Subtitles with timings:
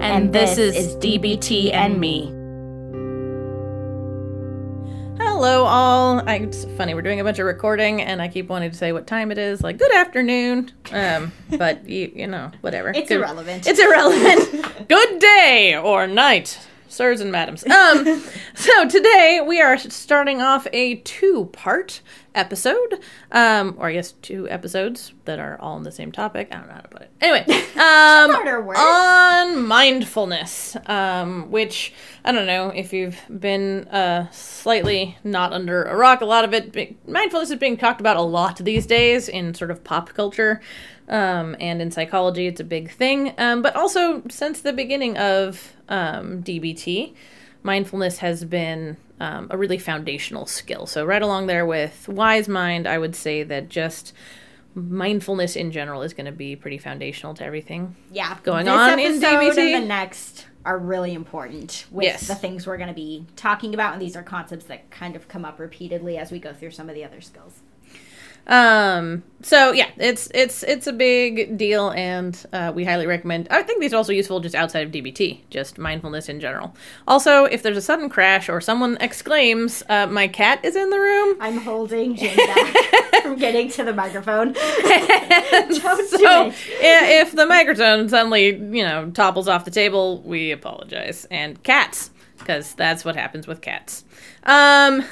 [0.00, 2.26] And, and this, this, is, is DBT and me.
[5.18, 6.22] Hello, all.
[6.28, 8.92] I, it's funny, we're doing a bunch of recording, and I keep wanting to say
[8.92, 10.70] what time it is, like good afternoon.
[10.92, 12.90] Um, but you, you know, whatever.
[12.90, 13.66] It's good, irrelevant.
[13.66, 14.88] It's irrelevant.
[14.88, 17.64] good day or night sirs and madams.
[17.66, 18.22] Um,
[18.54, 22.00] so today we are starting off a two-part
[22.36, 23.00] episode,
[23.32, 26.48] um, or I guess two episodes that are all on the same topic.
[26.52, 27.10] I don't know how to put it.
[27.20, 27.44] Anyway,
[27.76, 31.92] um, on mindfulness, um, which
[32.24, 36.20] I don't know if you've been uh, slightly not under a rock.
[36.20, 39.70] A lot of it, mindfulness is being talked about a lot these days in sort
[39.70, 40.60] of pop culture.
[41.08, 43.32] Um, and in psychology, it's a big thing.
[43.38, 47.14] Um, but also, since the beginning of um, DBT,
[47.62, 50.86] mindfulness has been um, a really foundational skill.
[50.86, 54.12] So, right along there with Wise Mind, I would say that just
[54.74, 59.18] mindfulness in general is going to be pretty foundational to everything yeah going on in
[59.18, 59.56] DBT.
[59.56, 62.26] And the next are really important with yes.
[62.26, 65.28] the things we're going to be talking about, and these are concepts that kind of
[65.28, 67.60] come up repeatedly as we go through some of the other skills.
[68.46, 73.48] Um, so yeah, it's it's it's a big deal, and uh, we highly recommend.
[73.50, 76.74] I think these are also useful just outside of DBT, just mindfulness in general.
[77.06, 80.98] Also, if there's a sudden crash or someone exclaims, uh, "My cat is in the
[80.98, 84.52] room," I'm holding Jane back from getting to the microphone.
[84.52, 91.24] Don't so, do if the microphone suddenly you know topples off the table, we apologize.
[91.30, 94.04] And cats, because that's what happens with cats.
[94.44, 95.04] Um.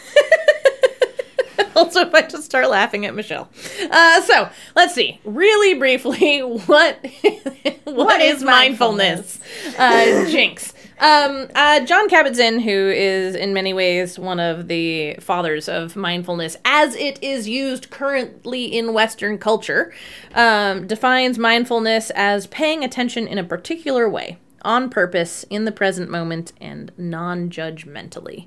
[1.77, 3.49] also, if I just start laughing at Michelle.
[3.91, 9.41] Uh, so let's see, really briefly, what what, what is, mindfulness?
[9.41, 9.79] mindfulness?
[9.79, 10.73] Uh, Jinx.
[11.01, 16.57] Um, uh, Jon Kabat-Zinn, who is in many ways one of the fathers of mindfulness
[16.65, 19.93] as it is used currently in Western culture,
[20.35, 26.11] um, defines mindfulness as paying attention in a particular way, on purpose, in the present
[26.11, 28.47] moment, and non judgmentally.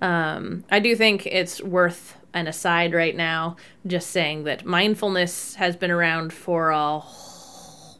[0.00, 3.56] Um, I do think it's worth an aside right now,
[3.86, 7.02] just saying that mindfulness has been around for a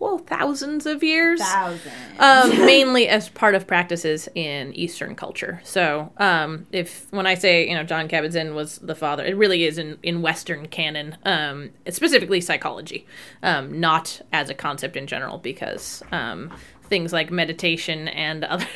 [0.04, 1.40] well, thousands of years.
[1.40, 1.94] Thousands.
[2.18, 5.62] Um, mainly as part of practices in Eastern culture.
[5.64, 9.64] So, um, if when I say you know Jon Kabat-Zinn was the father, it really
[9.64, 13.06] is in in Western canon, um, specifically psychology,
[13.42, 16.52] um, not as a concept in general, because um,
[16.82, 18.66] things like meditation and other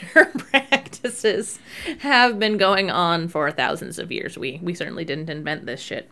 [1.01, 1.59] practices
[2.01, 4.39] have been going on for thousands of years.
[4.39, 6.11] We we certainly didn't invent this shit.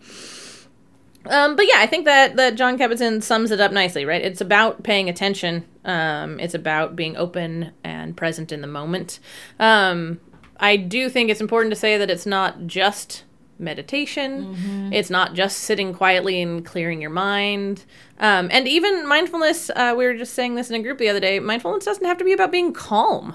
[1.28, 4.22] Um, but yeah, I think that that Jon Kabat-Zinn sums it up nicely, right?
[4.22, 5.64] It's about paying attention.
[5.84, 9.18] Um, it's about being open and present in the moment.
[9.58, 10.20] Um,
[10.58, 13.24] I do think it's important to say that it's not just
[13.58, 14.54] meditation.
[14.54, 14.92] Mm-hmm.
[14.92, 17.84] It's not just sitting quietly and clearing your mind.
[18.18, 21.20] Um, and even mindfulness, uh, we were just saying this in a group the other
[21.20, 23.34] day, mindfulness doesn't have to be about being calm.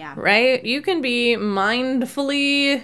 [0.00, 0.14] Yeah.
[0.16, 0.64] Right?
[0.64, 2.82] You can be mindfully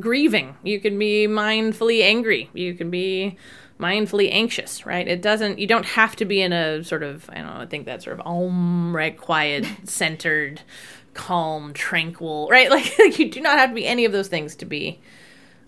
[0.00, 0.56] grieving.
[0.64, 2.50] You can be mindfully angry.
[2.54, 3.36] You can be
[3.78, 5.06] mindfully anxious, right?
[5.06, 7.66] It doesn't, you don't have to be in a sort of, I don't know, I
[7.66, 9.16] think that sort of om, right?
[9.16, 10.62] Quiet, centered,
[11.14, 12.68] calm, tranquil, right?
[12.98, 14.98] Like, you do not have to be any of those things to be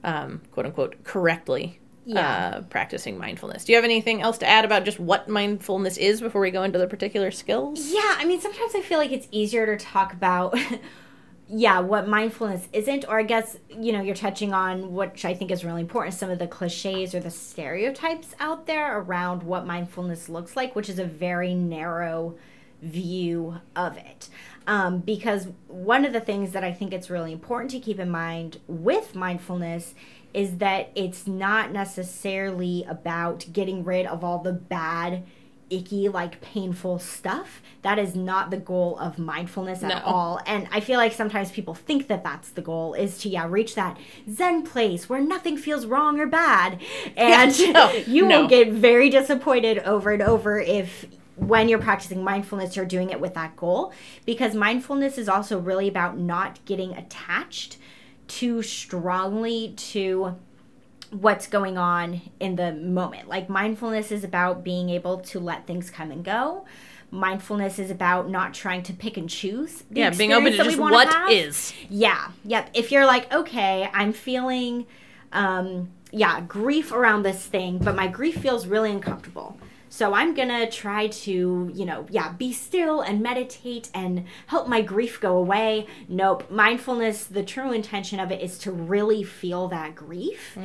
[0.03, 2.54] um, quote unquote correctly yeah.
[2.56, 3.64] uh, practicing mindfulness.
[3.64, 6.62] Do you have anything else to add about just what mindfulness is before we go
[6.62, 7.92] into the particular skills?
[7.92, 10.58] Yeah, I mean, sometimes I feel like it's easier to talk about.
[11.48, 15.50] yeah, what mindfulness isn't, or I guess, you know, you're touching on, which I think
[15.50, 20.28] is really important, some of the cliches or the stereotypes out there around what mindfulness
[20.28, 22.36] looks like, which is a very narrow
[22.83, 24.28] view of it.
[24.66, 28.10] Um, because one of the things that I think it's really important to keep in
[28.10, 29.94] mind with mindfulness
[30.38, 35.24] is that it's not necessarily about getting rid of all the bad,
[35.68, 37.60] icky, like painful stuff.
[37.82, 40.00] That is not the goal of mindfulness at no.
[40.04, 40.40] all.
[40.46, 43.74] And I feel like sometimes people think that that's the goal is to, yeah, reach
[43.74, 43.98] that
[44.30, 46.80] Zen place where nothing feels wrong or bad.
[47.16, 48.42] And no, you no.
[48.42, 51.04] will get very disappointed over and over if
[51.34, 53.92] when you're practicing mindfulness, you're doing it with that goal
[54.24, 57.76] because mindfulness is also really about not getting attached
[58.28, 60.36] too strongly to
[61.10, 63.28] what's going on in the moment.
[63.28, 66.66] Like mindfulness is about being able to let things come and go,
[67.10, 69.84] mindfulness is about not trying to pick and choose.
[69.91, 71.30] Yeah, being open to experience that we just what have.
[71.30, 71.72] is.
[71.89, 72.30] Yeah.
[72.45, 72.71] Yep.
[72.75, 74.86] If you're like, okay, I'm feeling,
[75.33, 79.59] um, yeah, grief around this thing, but my grief feels really uncomfortable.
[79.88, 84.82] So I'm gonna try to, you know, yeah, be still and meditate and help my
[84.82, 85.86] grief go away.
[86.08, 86.50] Nope.
[86.50, 90.56] Mindfulness, the true intention of it is to really feel that grief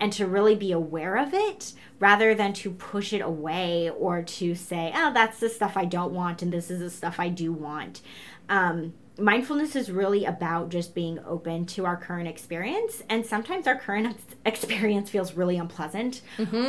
[0.00, 4.54] and to really be aware of it rather than to push it away or to
[4.54, 7.52] say, oh, that's the stuff I don't want and this is the stuff I do
[7.52, 8.00] want.
[8.48, 13.76] Um, mindfulness is really about just being open to our current experience and sometimes our
[13.76, 14.24] current ex-
[14.64, 16.22] experience feels really unpleasant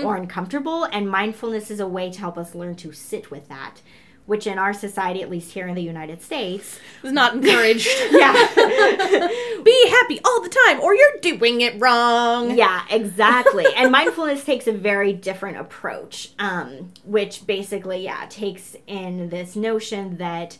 [0.03, 3.81] or uncomfortable and mindfulness is a way to help us learn to sit with that
[4.25, 7.87] which in our society at least here in the united states is not encouraged.
[8.11, 8.33] yeah
[9.63, 12.57] Be happy all the time, or you're doing it wrong.
[12.57, 13.65] Yeah, exactly.
[13.77, 20.17] and mindfulness takes a very different approach, um, which basically, yeah, takes in this notion
[20.17, 20.57] that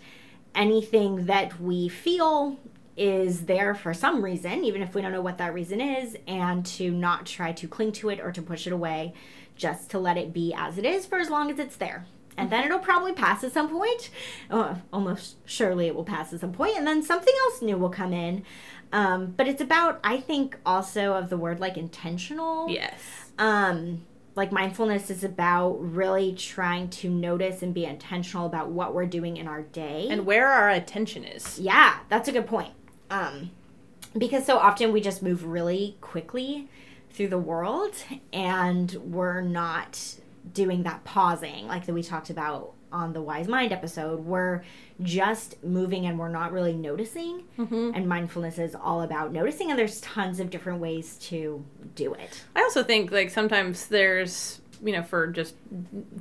[0.56, 2.58] anything that we feel
[2.96, 6.66] is there for some reason, even if we don't know what that reason is, and
[6.66, 9.14] to not try to cling to it or to push it away,
[9.56, 12.06] just to let it be as it is for as long as it's there.
[12.38, 14.10] And then it'll probably pass at some point.
[14.50, 17.90] Uh, almost surely it will pass at some point, and then something else new will
[17.90, 18.44] come in.
[18.92, 22.70] Um, but it's about, I think, also of the word like intentional.
[22.70, 23.32] Yes.
[23.40, 24.06] Um,
[24.36, 29.38] like mindfulness is about really trying to notice and be intentional about what we're doing
[29.38, 30.08] in our day.
[30.10, 31.60] And where our attention is.
[31.60, 32.74] yeah, that's a good point.
[33.12, 33.52] Um,
[34.18, 36.68] because so often we just move really quickly
[37.12, 37.96] through the world
[38.32, 40.16] and we're not
[40.52, 44.62] doing that pausing like that we talked about on the wise mind episode we're
[45.02, 47.44] just moving and we're not really noticing.
[47.58, 47.92] Mm-hmm.
[47.96, 51.64] And mindfulness is all about noticing and there's tons of different ways to
[51.96, 52.44] do it.
[52.56, 55.56] I also think like sometimes there's you know for just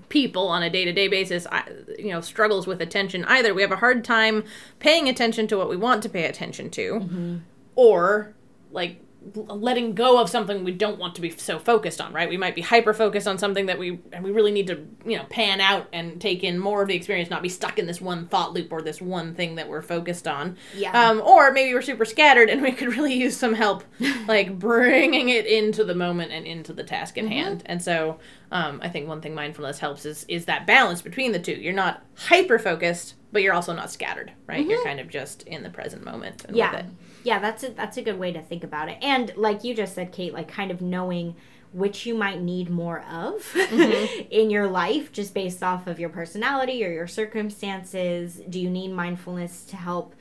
[0.08, 1.64] people on a day-to-day basis I,
[1.98, 3.24] you know struggles with attention.
[3.26, 4.44] Either we have a hard time
[4.78, 7.36] paying attention to what we want to pay attention to mm-hmm.
[7.74, 8.34] or
[8.70, 9.01] like
[9.34, 12.28] letting go of something we don't want to be so focused on right?
[12.28, 15.16] We might be hyper focused on something that we and we really need to you
[15.16, 18.00] know pan out and take in more of the experience not be stuck in this
[18.00, 20.56] one thought loop or this one thing that we're focused on.
[20.74, 21.08] Yeah.
[21.08, 23.84] um, or maybe we're super scattered and we could really use some help
[24.28, 27.62] like bringing it into the moment and into the task at hand.
[27.66, 28.18] And so
[28.50, 31.52] um, i think one thing mindfulness helps is is that balance between the two.
[31.52, 34.66] You're not hyper focused but you're also not scattered right?
[34.66, 36.76] You're kind of just in the present moment and with yeah.
[36.76, 36.86] it.
[37.24, 38.98] Yeah that's a that's a good way to think about it.
[39.02, 41.34] And like you just said kate like kind of knowing
[41.72, 44.22] which you might need more of mm-hmm.
[44.30, 48.40] in your life just based off of your personality or your circumstances.
[48.48, 50.14] Do you need mindfulness to help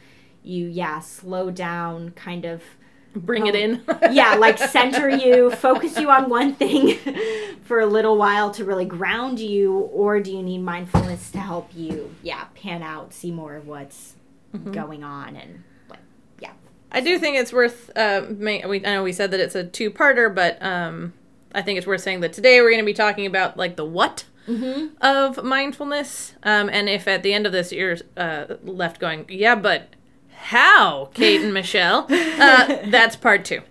[0.44, 2.64] you yeah slow down kind of
[3.16, 3.84] bring it in.
[4.12, 6.98] Yeah like center you focus you on one thing
[7.64, 11.70] for a little while to really ground you or do you need mindfulness to help
[11.76, 14.16] you yeah pan out see more of what's
[14.54, 14.72] mm-hmm.
[14.72, 15.64] going on and
[16.92, 17.90] I do think it's worth.
[17.96, 21.14] Uh, ma- we I know we said that it's a two-parter, but um,
[21.54, 23.86] I think it's worth saying that today we're going to be talking about like the
[23.86, 24.26] what
[25.02, 26.34] of mindfulness.
[26.44, 29.90] Um, and if at the end of this you're uh, left going, yeah, but
[30.34, 32.08] how, Kate and Michelle?
[32.42, 33.62] Uh, that's part two.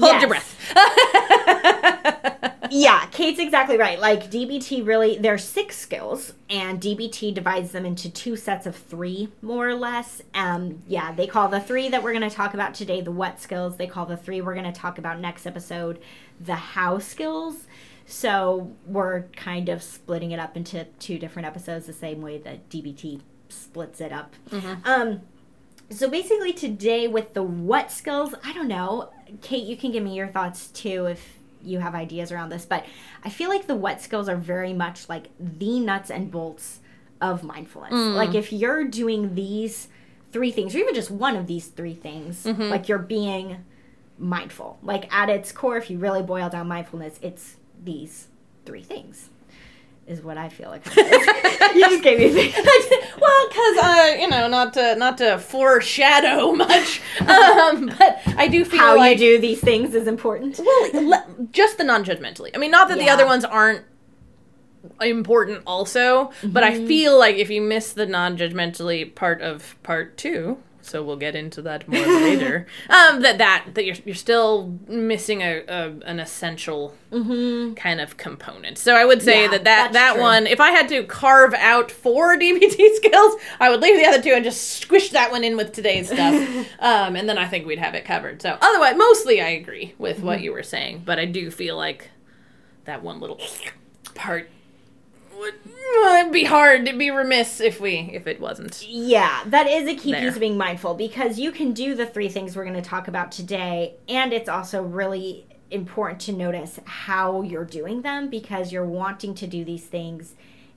[0.00, 0.72] Hold your breath.
[2.70, 3.98] yeah, Kate's exactly right.
[3.98, 9.28] Like DBT really there's six skills and DBT divides them into two sets of 3
[9.42, 10.22] more or less.
[10.34, 13.40] Um yeah, they call the 3 that we're going to talk about today the what
[13.40, 13.76] skills.
[13.76, 16.00] They call the 3 we're going to talk about next episode
[16.40, 17.66] the how skills.
[18.06, 22.68] So we're kind of splitting it up into two different episodes the same way that
[22.70, 24.34] DBT splits it up.
[24.84, 25.22] Um
[25.90, 29.10] so basically today with the what skills, I don't know.
[29.40, 32.84] Kate, you can give me your thoughts too if you have ideas around this, but
[33.24, 36.80] I feel like the what skills are very much like the nuts and bolts
[37.20, 37.92] of mindfulness.
[37.92, 38.14] Mm.
[38.14, 39.88] Like if you're doing these
[40.32, 42.62] three things or even just one of these three things, mm-hmm.
[42.62, 43.64] like you're being
[44.18, 44.78] mindful.
[44.82, 48.28] Like at its core if you really boil down mindfulness, it's these
[48.64, 49.30] three things.
[50.06, 50.86] Is what I feel like.
[50.96, 52.54] you just gave me.
[53.20, 58.64] well, because uh, you know, not to not to foreshadow much, um, but I do
[58.64, 60.60] feel How like you do these things is important.
[60.60, 62.50] Well, just the non-judgmentally.
[62.54, 63.82] I mean, not that the other ones aren't
[65.00, 66.86] important also, but I Mm-hmm.
[66.86, 71.60] feel like if you miss the non-judgmentally part of part 2, so we'll get into
[71.62, 72.66] that more later.
[72.88, 78.76] Um that that that you're you're still missing a, a an essential kind of component.
[78.78, 79.52] So I would say Mm-hmm.
[79.52, 80.22] Yeah, that that that true.
[80.22, 84.22] one if I had to carve out four DBT skills, I would leave the other
[84.22, 86.34] two and just squish that one in with today's stuff.
[86.80, 88.40] um and then I think we'd have it covered.
[88.42, 90.26] So otherwise mostly I agree with Mm-hmm.
[90.26, 92.10] what you were saying, but I do feel like
[92.84, 93.40] that one little
[94.14, 94.48] part
[95.38, 96.82] would Well, it'd be hard.
[96.82, 98.86] It'd be remiss if we if it wasn't.
[98.86, 100.22] Yeah, that is a key There.
[100.22, 103.08] piece of being mindful because you can do the three things we're going to talk
[103.08, 108.86] about today, and it's also really important to notice how you're doing them because you're
[108.86, 110.34] wanting to do these things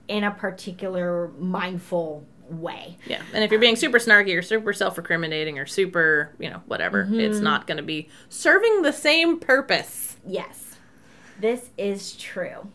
[0.08, 2.98] in a particular mindful way.
[3.06, 6.62] Yeah, and if you're being um, super snarky or super self-recriminating or super, you know,
[6.66, 7.44] whatever, it's mm-hmm.
[7.44, 10.18] not going to be serving the same purpose.
[10.26, 10.76] Yes,
[11.40, 12.70] this is true.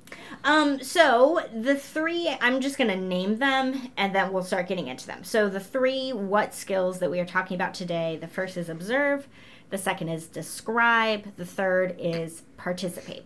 [0.44, 4.88] Um, so the three, I'm just going to name them and then we'll start getting
[4.88, 5.24] into them.
[5.24, 9.26] So the three what skills that we are talking about today the first is observe,
[9.70, 13.24] the second is describe, the third is participate.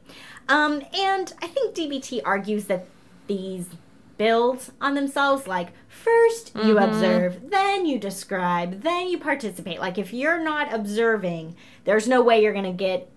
[0.49, 2.87] Um, and I think DBT argues that
[3.27, 3.69] these
[4.17, 10.13] build on themselves like first you observe then you describe then you participate like if
[10.13, 13.09] you're not observing there's no way you're going to get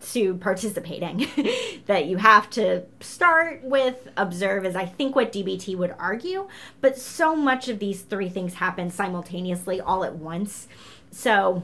[0.00, 1.26] to participating
[1.86, 6.48] that you have to start with observe is i think what dbt would argue.
[6.80, 10.68] But so much of these three things happen simultaneously all at once.
[11.10, 11.62] So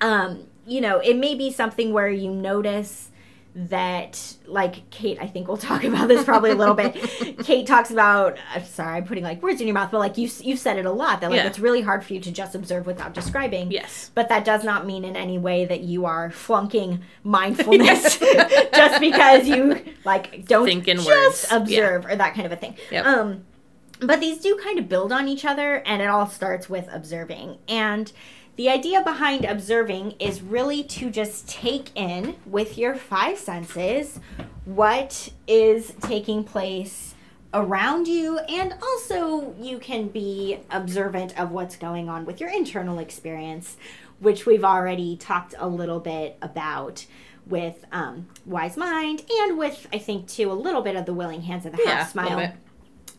[0.00, 3.10] um you know it may be something where you notice
[3.56, 6.92] that like kate i think we'll talk about this probably a little bit
[7.44, 10.28] kate talks about I'm sorry i'm putting like words in your mouth but like you
[10.40, 11.46] you've said it a lot that like Yeah.
[11.46, 14.10] it's really hard for you to just observe without describing Yes.
[14.14, 18.18] but that does not mean in any way that you are flunking mindfulness
[18.74, 21.46] just because you like don't Think in just words.
[21.50, 21.56] Yeah.
[21.56, 22.74] observe or that kind of a thing.
[22.90, 23.06] Yep.
[23.06, 23.44] Um,
[24.00, 27.58] but these do kind of build on each other, and it all starts with observing.
[27.68, 28.12] And
[28.56, 34.20] the idea behind observing is really to just take in with your five senses
[34.64, 37.14] what is taking place
[37.52, 42.98] around you and also you can be observant of what's going on with your internal
[42.98, 43.76] experience
[44.20, 47.04] which we've already talked a little bit about
[47.46, 51.42] with um, wise mind and with i think too a little bit of the willing
[51.42, 52.52] hands of the Yeah, half smile.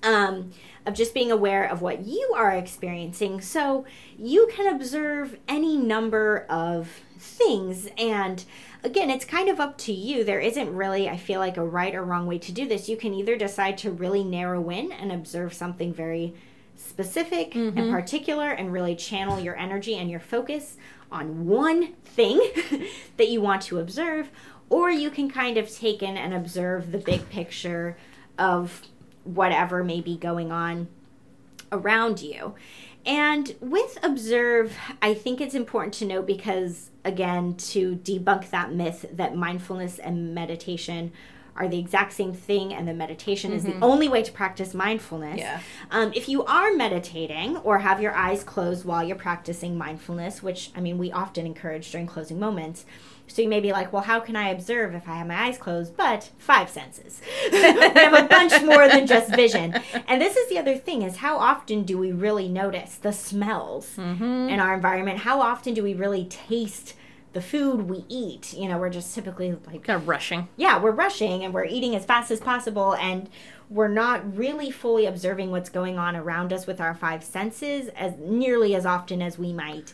[0.03, 0.51] um,
[0.85, 3.41] of just being aware of what you are experiencing.
[3.41, 3.85] So
[4.17, 7.89] you can observe any number of things.
[7.97, 8.43] And
[8.83, 10.23] again, it's kind of up to you.
[10.23, 12.87] There isn't really, I feel like, a right or wrong way to do this.
[12.87, 16.33] You can either decide to really narrow in and observe something very
[16.75, 17.91] specific and mm-hmm.
[17.91, 20.77] particular and really channel your energy and your focus
[21.11, 22.39] on one thing
[23.17, 24.29] that you want to observe,
[24.69, 27.97] or you can kind of take in and observe the big picture
[28.37, 28.81] of
[29.25, 30.87] whatever may be going on
[31.71, 32.55] around you.
[33.05, 39.05] And with observe, I think it's important to note because, again, to debunk that myth
[39.11, 41.11] that mindfulness and meditation
[41.55, 45.37] are the exact same thing and the meditation is the only way to practice mindfulness.
[45.37, 45.61] Yeah.
[45.89, 50.71] Um, if you are meditating or have your eyes closed while you're practicing mindfulness, which
[50.75, 52.85] I mean, we often encourage during closing moments.
[53.27, 55.57] So you may be like, well, how can I observe if I have my eyes
[55.57, 55.97] closed?
[55.97, 57.21] But five senses.
[57.51, 59.75] we have a bunch more than just vision.
[60.07, 63.95] And this is the other thing is how often do we really notice the smells
[63.97, 64.23] mm-hmm.
[64.49, 65.19] in our environment?
[65.19, 66.93] How often do we really taste
[67.33, 68.53] the food we eat?
[68.53, 70.47] You know, we're just typically like Kind of rushing.
[70.55, 73.29] yeah, we're rushing and we're eating as fast as possible and
[73.69, 78.13] we're not really fully observing what's going on around us with our five senses as
[78.19, 79.93] nearly as often as we might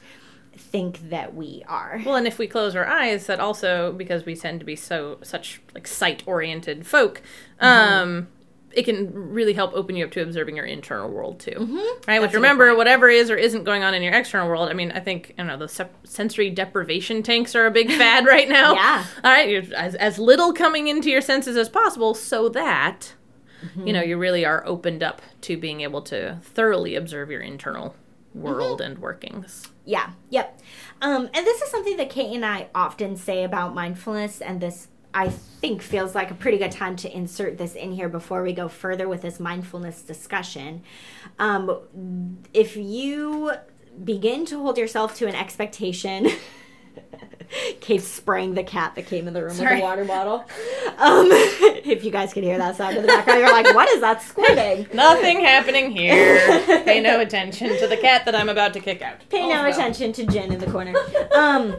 [0.58, 2.02] think that we are.
[2.06, 5.18] Well, and if we close our eyes, that also because we tend to be so
[5.24, 7.22] such like sight-oriented folk,
[7.62, 7.66] mm-hmm.
[7.66, 8.28] um,
[8.74, 11.52] it can really help open you up to observing your internal world too.
[11.52, 12.02] Mm-hmm.
[12.08, 12.22] Right?
[12.22, 14.70] Which remember, whatever is or isn't going on in your external world.
[14.70, 17.90] I mean, I think I don't know the sep- sensory deprivation tanks are a big
[17.92, 18.74] fad right now.
[18.74, 19.06] Yeah.
[19.24, 23.14] All right, you're, as as little coming into your senses as possible, so that
[23.62, 23.92] you mm-hmm.
[23.92, 27.96] know you really are opened up to being able to thoroughly observe your internal
[28.34, 29.68] world and workings.
[29.86, 30.60] Yeah, yep.
[31.02, 34.88] Um, and this is something that Kate and I often say about mindfulness, and this
[35.14, 38.54] I think feels like a pretty good time to insert this in here before we
[38.54, 40.84] go further with this mindfulness discussion.
[41.40, 43.52] Um, if you
[44.04, 46.30] begin to hold yourself to an expectation.
[47.82, 49.80] Kate's spraying the cat that came in the room with Sorry.
[49.80, 50.46] a water bottle.
[50.98, 54.02] Um, if you guys can hear that sound in the background, you're like, "What is
[54.02, 56.84] that squirting?" Nothing happening here.
[56.84, 59.16] Pay no attention to the cat that I'm about to kick out.
[59.30, 60.94] Pay no attention to Jen in the corner.
[61.36, 61.76] Um,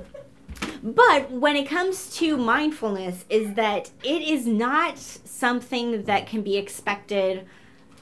[0.83, 6.57] but when it comes to mindfulness, is that it is not something that can be
[6.57, 7.47] expected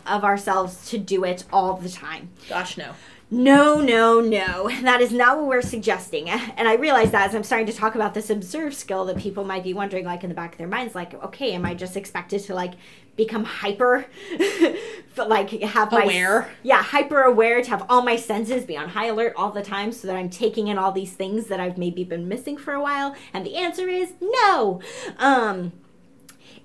[0.06, 2.30] of ourselves to do it all the time.
[2.48, 2.94] Gosh, no.
[3.30, 4.68] No, no, no.
[4.82, 6.28] That is not what we're suggesting.
[6.56, 9.44] And I realize that as I'm starting to talk about this observe skill that people
[9.44, 11.96] might be wondering like in the back of their minds like, okay, am I just
[11.96, 12.72] expected to like
[13.16, 14.06] become hyper
[15.14, 16.50] but like have my Aware.
[16.62, 19.92] Yeah, hyper aware to have all my senses be on high alert all the time
[19.92, 22.82] so that I'm taking in all these things that I've maybe been missing for a
[22.82, 23.14] while?
[23.32, 24.80] And the answer is no.
[25.18, 25.72] Um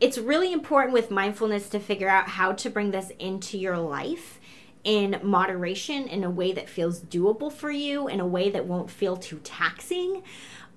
[0.02, 4.40] it's really important with mindfulness to figure out how to bring this into your life
[4.86, 8.90] in moderation in a way that feels doable for you, in a way that won't
[8.90, 10.24] feel too taxing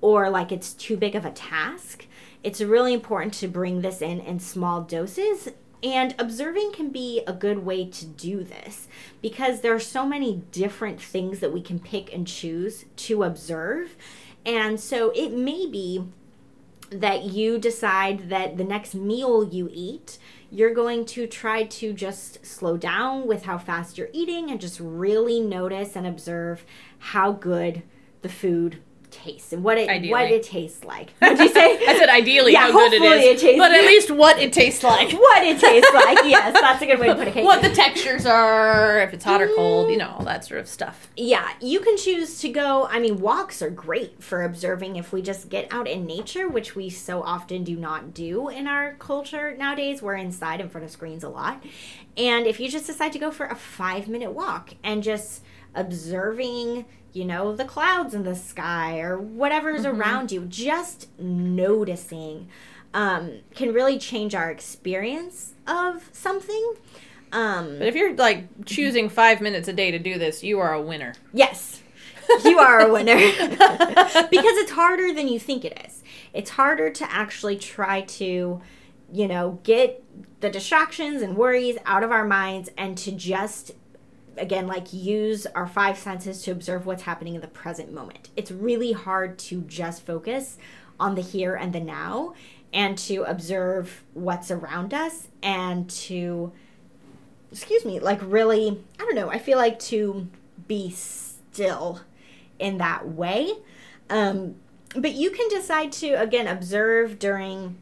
[0.01, 2.07] or like it's too big of a task.
[2.43, 5.49] It's really important to bring this in in small doses.
[5.83, 8.89] And observing can be a good way to do this
[9.23, 13.95] because there are so many different things that we can pick and choose to observe.
[14.45, 16.05] And so it may be
[16.91, 20.19] that you decide that the next meal you eat,
[20.51, 24.81] you're going to try to just slow down with how fast you're eating and just
[24.81, 26.65] really notice and observe
[26.99, 27.83] how good
[28.23, 30.11] the food tastes and what it Ideally.
[30.11, 31.11] what it tastes like.
[31.19, 31.79] What'd you say?
[31.89, 34.53] I said ideally Yeah, how good it hopefully it tastes but at least what it
[34.53, 35.13] tastes like.
[35.13, 36.19] what it tastes like.
[36.25, 37.45] Yes, that's a good way to put it.
[37.45, 40.69] What the textures are, if it's hot or cold, you know, all that sort of
[40.69, 41.09] stuff.
[41.17, 42.87] yeah, you can choose to go.
[42.91, 46.75] I mean, walks are great for observing if we just get out in nature, which
[46.77, 50.03] we so often do not do in our culture nowadays.
[50.03, 51.63] We're inside in front of screens a lot.
[52.17, 55.43] And if you just decide to go for a five minute walk and just
[55.75, 62.49] observing, you know, the clouds in the sky or whatever's around you, just noticing
[62.95, 66.75] um, can really change our experience of something.
[67.33, 70.73] Um, But if you're like choosing five minutes a day to do this, you are
[70.73, 71.15] a winner.
[71.33, 71.83] Yes,
[72.45, 73.17] you are a winner.
[73.17, 76.03] because it's harder than you think it is.
[76.33, 78.61] It's harder to actually try to,
[79.13, 80.03] you know, get
[80.41, 83.73] the distractions and worries out of our minds and to just,
[84.41, 88.31] again, like use our five senses to observe what's happening in the present moment.
[88.37, 90.59] It's really hard to just focus
[90.99, 92.35] on the here and the now
[92.73, 96.53] and to observe what's around us and to
[97.51, 100.29] excuse me, like really, I don't know, I feel like to
[100.67, 102.01] be still
[102.59, 103.53] in that way.
[104.11, 104.57] Um,
[104.95, 107.77] but you can decide to, again, observe during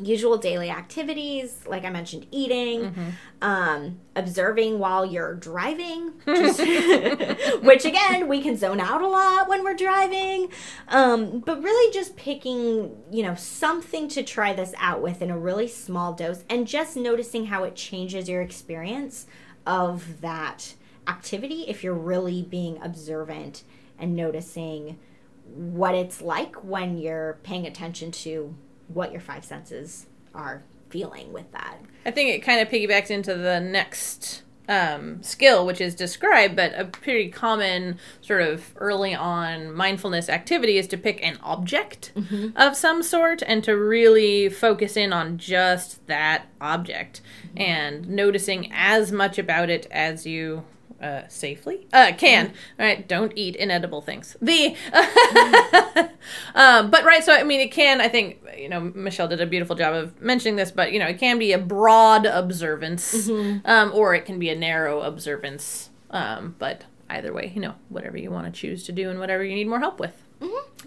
[0.00, 2.94] usual daily activities, like I mentioned, eating,
[3.42, 6.60] um, observing while you're driving, just-
[7.62, 10.50] which again, we can zone out a lot when we're driving.
[10.88, 15.38] Um, but really just picking, you know, something to try this out with in a
[15.38, 19.26] really small dose and just noticing how it changes your experience
[19.66, 20.74] of that
[21.06, 23.62] activity if you're really being observant
[23.98, 24.98] and noticing
[25.54, 28.54] what it's like when you're paying attention to
[28.88, 31.78] what your five senses are feeling with that.
[32.06, 36.72] I think it kind of piggybacks into the next um, skill, which is describe, but
[36.78, 42.12] a pretty common sort of early on mindfulness activity is to pick an object
[42.54, 47.22] of some sort and to really focus in on just that object
[47.56, 50.64] and noticing as much about it as you
[51.00, 52.52] uh, safely uh, can.
[52.78, 54.36] All right, don't eat inedible things.
[54.40, 54.74] The
[56.54, 58.00] um, but right, so I mean, it can.
[58.00, 61.06] I think you know Michelle did a beautiful job of mentioning this, but you know,
[61.06, 65.90] it can be a broad observance, um, or it can be a narrow observance.
[66.10, 69.44] Um, but either way, you know, whatever you want to choose to do and whatever
[69.44, 70.12] you need more help with.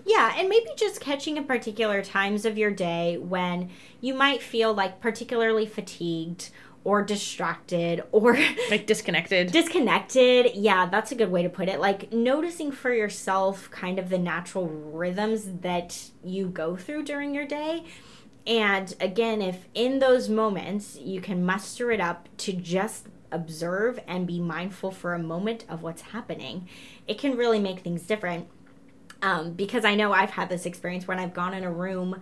[0.05, 3.69] Yeah, and maybe just catching at particular times of your day when
[3.99, 6.49] you might feel like particularly fatigued
[6.83, 8.37] or distracted or
[8.71, 9.51] Like disconnected.
[9.51, 10.51] disconnected.
[10.55, 11.79] Yeah, that's a good way to put it.
[11.79, 17.45] Like noticing for yourself kind of the natural rhythms that you go through during your
[17.45, 17.83] day.
[18.47, 24.25] And again, if in those moments you can muster it up to just observe and
[24.25, 26.67] be mindful for a moment of what's happening,
[27.07, 28.47] it can really make things different.
[29.21, 32.21] Um, because I know I've had this experience when I've gone in a room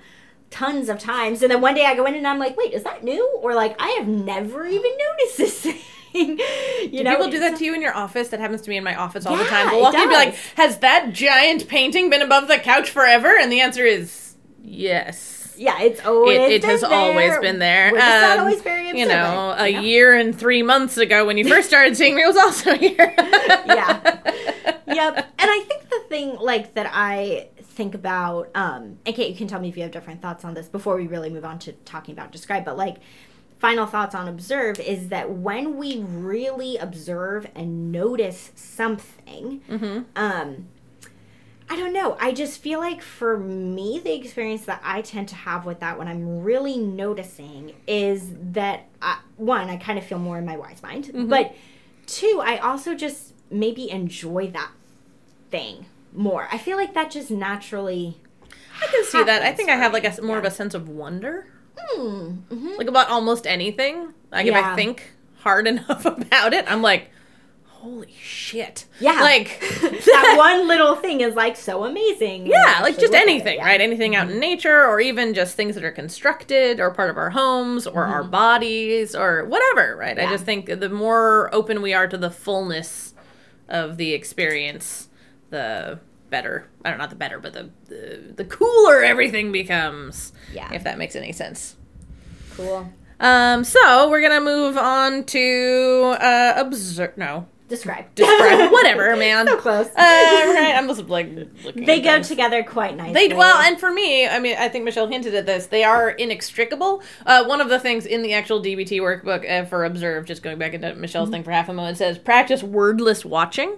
[0.50, 2.84] tons of times, and then one day I go in and I'm like, wait, is
[2.84, 3.26] that new?
[3.42, 5.78] Or like, I have never even noticed this thing.
[6.14, 8.30] you Do know, people do that to you in your office?
[8.30, 9.70] That happens to me in my office all the time.
[9.70, 13.38] They'll walk in and be like, "Has that giant painting been above the couch forever?"
[13.40, 15.36] And the answer is yes.
[15.56, 16.90] Yeah, it's always It, it been has there.
[16.94, 17.92] always been there.
[17.92, 19.82] We're not Um, always very You know, a you know?
[19.84, 23.14] year and three months ago when you first started seeing me, it was also here.
[23.18, 24.00] yeah.
[24.88, 25.18] Yep.
[25.38, 29.48] And I think the thing like that I think about, um, and Kate, you can
[29.48, 31.72] tell me if you have different thoughts on this before we really move on to
[31.86, 32.98] talking about describe, but like
[33.58, 39.62] final thoughts on observe is that when we really observe and notice something,
[40.18, 40.68] um,
[41.70, 42.18] I don't know.
[42.20, 45.98] I just feel like for me, the experience that I tend to have with that
[45.98, 50.58] when I'm really noticing is that, I, one, I kind of feel more in my
[50.58, 51.12] wise mind.
[51.30, 51.56] But
[52.08, 54.72] two, I also just maybe enjoy that
[55.50, 56.48] thing more.
[56.52, 58.18] I feel like that just naturally.
[58.82, 59.42] I can see that.
[59.42, 62.38] I think I have like a more of a sense of wonder, Hmm.
[62.50, 62.78] mhm.
[62.78, 64.14] like about almost anything.
[64.32, 67.10] Like if I think hard enough about it, I'm like,
[67.66, 68.86] holy shit.
[69.00, 69.20] Yeah.
[69.22, 72.48] Like, that one little thing is like so amazing.
[72.48, 73.66] yeah, like just at it, anything, yeah.
[73.66, 73.82] right?
[73.82, 77.30] Anything out in nature, or even just things that are constructed or part of our
[77.32, 80.18] homes or our bodies or whatever, right?
[80.18, 80.32] I Mm-hmm.
[80.32, 83.14] Just think the more open we are to the fullness
[83.68, 85.09] of the experience,
[85.50, 86.68] the better.
[86.86, 90.34] I don't know, not the better, but the the, the cooler everything becomes.
[90.54, 90.72] Yeah.
[90.74, 91.76] If that makes any sense.
[92.56, 92.92] Cool.
[93.20, 97.48] Um, so we're gonna move on to uh observe no.
[97.68, 98.06] Describe.
[98.16, 99.46] Describe whatever, man.
[99.46, 99.86] so close.
[99.90, 101.36] Uh, right, I'm just like
[101.76, 102.28] they go things.
[102.28, 103.28] together quite nicely.
[103.28, 105.68] They well, and for me, I mean, I think Michelle hinted at this.
[105.68, 107.04] They are inextricable.
[107.28, 110.58] Uh, one of the things in the actual DBT workbook uh, for Observe, just going
[110.58, 111.34] back into Michelle's Mm-hmm.
[111.34, 113.76] thing for half a moment, says practice wordless watching.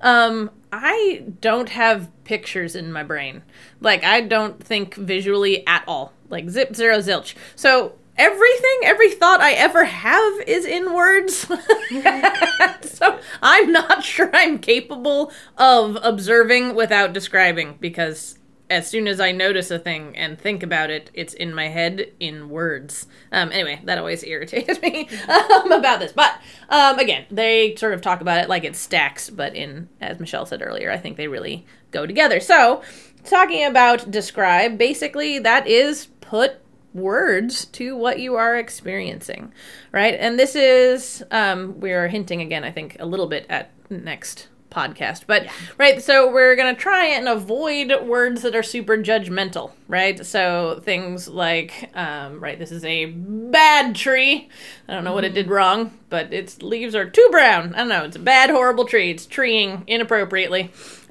[0.00, 3.42] Um, I don't have pictures in my brain.
[3.80, 6.12] Like I don't think visually at all.
[6.28, 7.34] Like zip zero zilch.
[7.56, 11.36] So everything, every thought I ever have is in words.
[12.82, 18.37] so I'm not sure I'm capable of observing without describing because
[18.70, 22.12] as soon as I notice a thing and think about it, it's in my head
[22.20, 23.06] in words.
[23.32, 26.12] Um, anyway, that always irritates me um, about this.
[26.12, 30.20] But um, again, they sort of talk about it like it stacks, but in, as
[30.20, 32.40] Michelle said earlier, I think they really go together.
[32.40, 32.82] So,
[33.24, 36.60] talking about describe, basically, that is put
[36.94, 39.52] words to what you are experiencing,
[39.92, 40.14] right?
[40.14, 44.48] And this is, um, we're hinting again, I think, a little bit at next
[44.78, 45.24] podcast.
[45.26, 50.24] But right, so we're gonna try and avoid words that are super judgmental, right?
[50.24, 54.48] So things like, um, right, this is a bad tree.
[54.88, 57.74] I don't know what it did wrong, but its leaves are too brown.
[57.74, 58.04] I don't know.
[58.04, 59.10] It's a bad, horrible tree.
[59.10, 60.70] It's treeing inappropriately.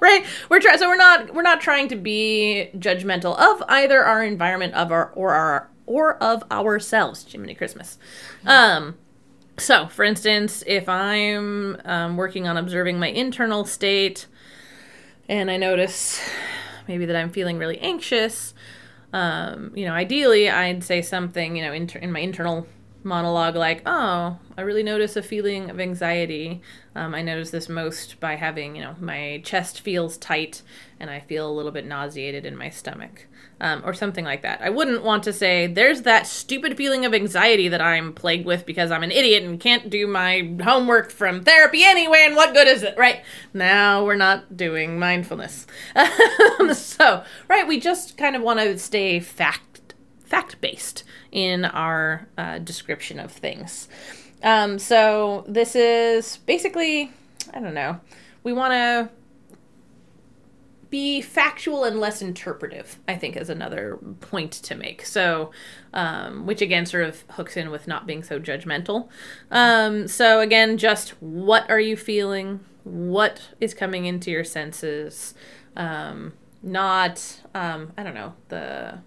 [0.00, 4.22] right we're trying so we're not we're not trying to be judgmental of either our
[4.24, 7.98] environment of our or our or of ourselves jiminy christmas
[8.44, 8.96] um
[9.58, 14.26] so for instance if i'm um, working on observing my internal state
[15.28, 16.20] and i notice
[16.88, 18.54] maybe that i'm feeling really anxious
[19.12, 22.66] um, you know ideally i'd say something you know inter- in my internal
[23.06, 26.60] monologue like oh i really notice a feeling of anxiety.
[26.94, 30.62] Um, i notice this most by having you know my chest feels tight
[30.98, 33.26] and i feel a little bit nauseated in my stomach
[33.58, 34.60] um, or something like that.
[34.60, 38.66] I wouldn't want to say there's that stupid feeling of anxiety that i'm plagued with
[38.66, 42.66] because i'm an idiot and can't do my homework from therapy anyway and what good
[42.66, 42.98] is it?
[42.98, 43.22] Right?
[43.54, 45.66] Now we're not doing mindfulness.
[46.74, 49.75] So right we just kind of want to stay fact
[50.26, 53.88] fact based in our uh, description of things.
[54.42, 57.12] Um, so this is basically,
[57.54, 58.00] I don't know,
[58.42, 59.10] we want to
[60.90, 65.04] be factual and less interpretive, I think, is another point to make.
[65.04, 65.50] So,
[65.92, 69.08] um, which again sort of hooks in with not being so judgmental.
[69.50, 72.60] Um, so, again, just what are you feeling?
[72.84, 75.34] What is coming into your senses?
[75.76, 79.00] Um, not, um, I don't know, the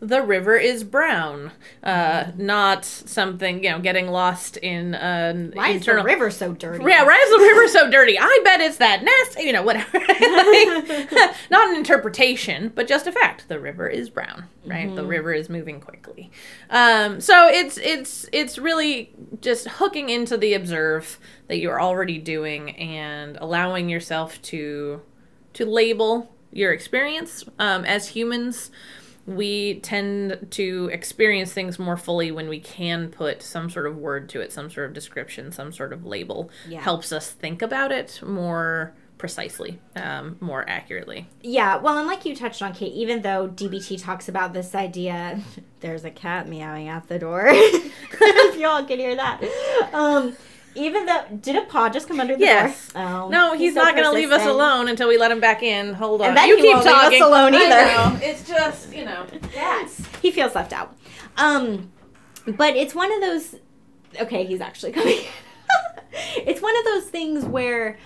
[0.00, 1.52] the river is brown,
[1.82, 6.84] uh, not something you know getting lost in an Why is the river so dirty?
[6.84, 8.18] yeah, why is the river so dirty?
[8.18, 9.98] I bet it's that nasty, you know, whatever.
[9.98, 11.12] Like,
[11.50, 13.48] not an interpretation, but just a fact.
[13.48, 14.94] The river is brown, right?
[14.94, 16.30] The river is moving quickly.
[16.70, 22.70] Um, so it's it's it's really just hooking into the observe that you're already doing
[22.76, 25.02] and allowing yourself to
[25.54, 28.70] to label your experience um, as humans
[29.26, 34.28] we tend to experience things more fully when we can put some sort of word
[34.30, 36.50] to it, some sort of description, some sort of label.
[36.68, 36.80] Yeah.
[36.80, 41.26] Helps us think about it more precisely, um, more accurately.
[41.42, 45.40] Yeah, well, and like you touched on, Kate, even though DBT talks about this idea,
[45.80, 47.44] there's a cat meowing at the door.
[47.48, 49.42] if y'all can hear that.
[49.92, 50.36] Um,
[50.74, 52.92] even though, did a paw just come under the Yes.
[52.92, 53.02] door?
[53.02, 55.62] Oh, No, he's, so not going to leave us alone until we let him back
[55.62, 55.94] in.
[55.94, 56.28] Hold on.
[56.28, 57.22] And then you he keep won't leave us talking.
[57.22, 57.86] alone I either.
[58.16, 58.18] know.
[58.26, 59.26] It's just, you know.
[59.52, 60.96] Yes, he feels left out.
[61.36, 61.90] Um,
[62.46, 63.56] but it's one of those.
[64.20, 65.18] Okay, he's actually coming.
[66.36, 67.98] it's one of those things where,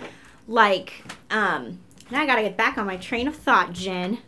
[0.47, 0.93] like,
[1.31, 1.79] um,
[2.11, 4.19] now I gotta get back on my train of thought, Jen.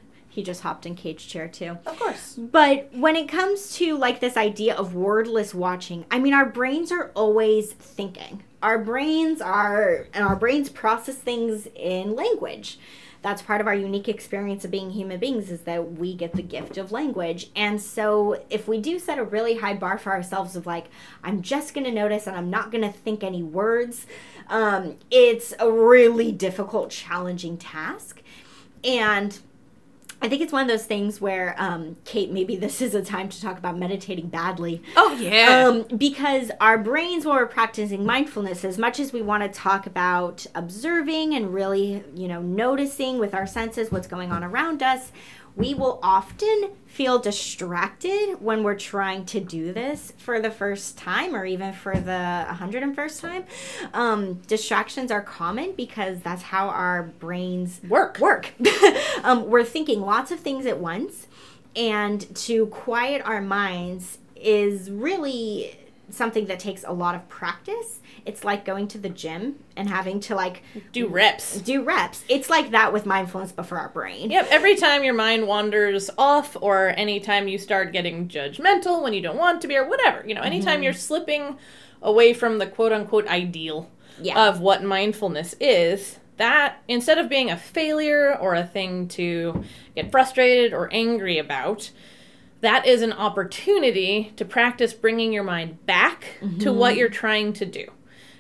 [0.41, 1.77] He just hopped in cage chair too.
[1.85, 2.35] Of course.
[2.35, 6.91] But when it comes to like this idea of wordless watching, I mean, our brains
[6.91, 8.43] are always thinking.
[8.63, 12.79] Our brains are, and our brains process things in language.
[13.21, 16.41] That's part of our unique experience of being human beings is that we get the
[16.41, 17.51] gift of language.
[17.55, 20.87] And so if we do set a really high bar for ourselves of like,
[21.23, 24.07] I'm just going to notice and I'm not going to think any words,
[24.49, 28.23] um, it's a really difficult, challenging task.
[28.83, 29.39] And
[30.23, 33.31] I think it's one of those things where, um, Kate, maybe this is a time
[33.31, 34.83] to talk about meditating badly.
[34.97, 35.67] Oh yeah.
[35.67, 39.87] Um, because our brains, while we're practicing mindfulness, as much as we want to talk
[39.87, 45.11] about observing and really, you know, noticing with our senses what's going on around us,
[45.57, 51.35] we will often feel distracted when we're trying to do this for the first time
[51.35, 53.45] or even for the 101st time.
[53.95, 58.19] Um, distractions are common because that's how our brains Work.
[58.19, 58.53] Work.
[59.25, 61.27] um, we're thinking lots of things at once,
[61.77, 65.79] and to quiet our minds is really
[66.11, 68.01] something that takes a lot of practice.
[68.27, 71.59] It's like going to the gym and having to like Do reps.
[71.61, 72.25] do reps.
[72.29, 74.31] It's like that with mindfulness, but for our brain.
[74.31, 79.21] Yep, every time your mind wanders off, or anytime you start getting judgmental when you
[79.23, 80.83] don't want to be, or whatever, you know, anytime Mm-hmm.
[80.85, 81.57] you're slipping
[82.03, 84.49] away from the quote unquote ideal Yeah.
[84.49, 90.11] of what mindfulness is, that instead of being a failure or a thing to get
[90.11, 91.91] frustrated or angry about,
[92.61, 96.79] that is an opportunity to practice bringing your mind back to mm-hmm.
[96.79, 97.87] what you're trying to do.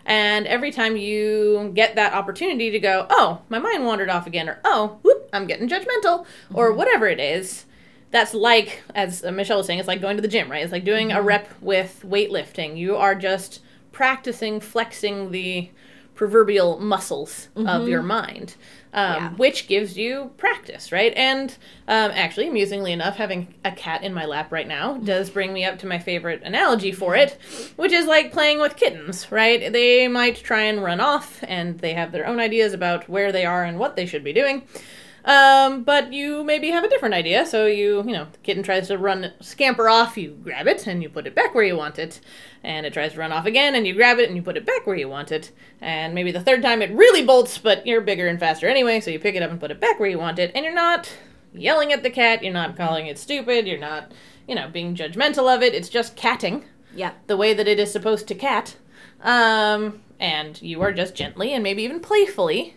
[0.04, 4.48] And every time you get that opportunity to go, oh, my mind wandered off again,
[4.48, 6.78] or oh, whoop, I'm getting judgmental, or mm-hmm.
[6.78, 7.66] whatever it is,
[8.11, 10.62] that's like, as Michelle was saying, it's like going to the gym, right?
[10.62, 11.26] It's like doing a mm-hmm.
[11.26, 12.76] rep with weightlifting.
[12.76, 13.61] You are just
[13.92, 15.70] practicing flexing the
[16.14, 18.56] proverbial muscles of your mind,
[18.92, 19.31] um, Yeah.
[19.31, 21.12] which gives you practice, right?
[21.16, 21.50] And
[21.87, 25.64] um, actually, amusingly enough, having a cat in my lap right now does bring me
[25.64, 27.38] up to my favorite analogy for it,
[27.76, 29.72] which is like playing with kittens, right?
[29.72, 33.44] They might try and run off, and they have their own ideas about where they
[33.44, 34.62] are and what they should be doing.
[35.24, 38.88] Um, but you maybe have a different idea, so you, you know, the kitten tries
[38.88, 41.98] to run, scamper off, you grab it and you put it back where you want
[41.98, 42.20] it.
[42.64, 44.64] And it tries to run off again, and you grab it and you put it
[44.66, 45.50] back where you want it.
[45.80, 49.11] And maybe the third time it really bolts, but you're bigger and faster anyway, so
[49.11, 50.52] you pick it up and put it back where you want it.
[50.54, 51.11] And you're not
[51.52, 54.12] yelling at the cat, you're not calling it stupid, you're not,
[54.48, 55.74] you know, being judgmental of it.
[55.74, 57.12] It's just catting Yeah.
[57.26, 58.76] the way that it is supposed to cat.
[59.22, 62.76] Um, and you are just gently and maybe even playfully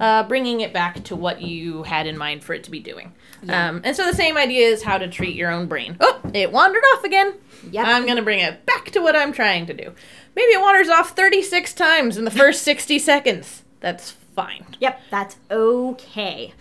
[0.00, 3.12] uh, bringing it back to what you had in mind for it to be doing.
[3.48, 5.96] Um, and so the same idea is how to treat your own brain.
[6.00, 7.34] Oh, it wandered off again.
[7.70, 7.86] Yep.
[7.86, 9.94] I'm going to bring it back to what I'm trying to do.
[10.34, 13.62] Maybe it wanders off 36 times in the first 60 seconds.
[13.80, 14.64] That's fine.
[14.80, 16.52] Yep, that's okay.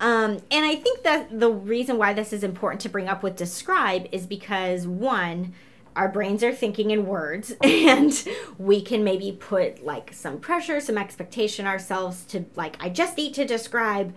[0.00, 3.36] Um, and I think that the reason why this is important to bring up with
[3.36, 5.54] describe is because one,
[5.96, 8.12] our brains are thinking in words, and
[8.58, 13.34] we can maybe put like some pressure, some expectation ourselves to like, I just need
[13.34, 14.14] to describe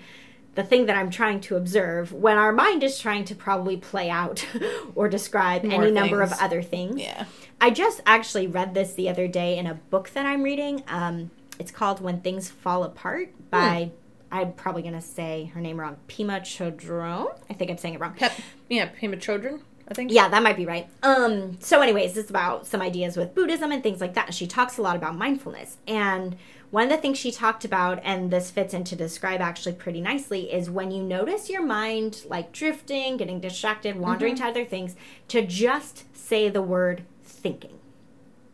[0.56, 4.10] the thing that I'm trying to observe when our mind is trying to probably play
[4.10, 4.46] out
[4.96, 7.00] or describe More any number of other things.
[7.00, 7.26] Yeah.
[7.60, 10.84] I just actually read this the other day in a book that I'm reading.
[10.88, 13.92] Um, it's called When Things Fall Apart by,
[14.32, 17.38] I'm probably to say her name wrong, Pima Chodron.
[17.50, 18.14] I think I'm saying it wrong.
[18.14, 18.34] Pep,
[18.70, 20.12] yeah, Pima Chodron, I think.
[20.12, 20.88] Yeah, that might be right.
[21.04, 24.28] Um, so, anyways, it's about some ideas with Buddhism and things like that.
[24.28, 25.78] And she talks a lot about mindfulness.
[25.88, 26.36] And
[26.72, 30.52] one of the things she talked about, and this fits into describe actually pretty nicely,
[30.52, 34.96] is when you notice your mind like drifting, getting distracted, wandering to other things,
[35.28, 37.80] to just say the word thinking.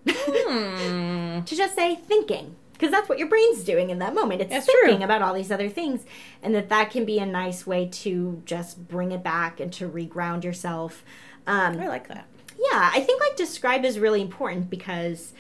[0.08, 1.44] Hmm.
[1.44, 4.66] to just say thinking because that's what your brain's doing in that moment it's That's
[4.66, 5.04] thinking true.
[5.06, 6.04] about all these other things
[6.42, 9.88] and that that can be a nice way to just bring it back and to
[9.88, 11.06] reground yourself
[11.46, 12.26] um, I like that.
[12.58, 15.34] yeah i think like describe is really important because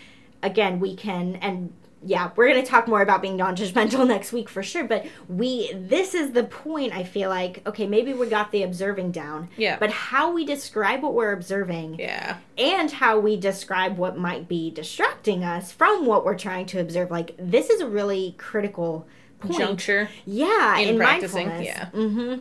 [0.44, 4.50] again we can and yeah we're going to talk more about being non-judgmental next week
[4.50, 8.52] for sure but we this is the point i feel like okay maybe we got
[8.52, 9.78] the observing down Yeah.
[9.80, 12.38] but how we describe what we're observing Yeah.
[12.58, 17.12] and how we describe what might be distracting us from what we're trying to observe.
[17.12, 19.06] Like this is a really critical
[19.40, 19.58] point.
[19.60, 20.10] Juncture.
[20.26, 21.90] Yeah, in in, practicing, yeah.
[21.90, 22.36] hmm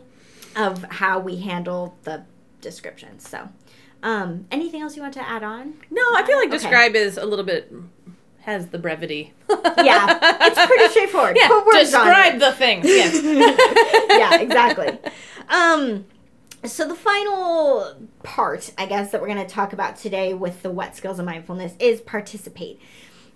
[0.55, 2.23] of how we handle the
[2.59, 3.27] descriptions.
[3.27, 3.49] So,
[4.03, 5.75] um, anything else you want to add on?
[5.89, 6.57] No, I feel like Okay.
[6.57, 7.71] describe is a little bit
[8.41, 9.33] has the brevity.
[9.83, 11.37] Yeah, it's pretty straightforward.
[11.39, 12.85] Yeah, describe the things.
[12.85, 13.19] Yes.
[14.09, 14.99] yeah, exactly.
[15.49, 16.05] Um,
[16.63, 20.69] so the final part, I guess, that we're going to talk about today with the
[20.69, 22.79] wet skills of mindfulness is participate.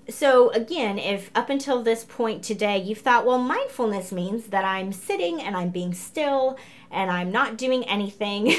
[0.08, 4.94] So again, if up until this point today you've thought, well, mindfulness means that I'm
[4.94, 6.60] sitting and I'm being still
[6.92, 8.54] and I'm not doing anything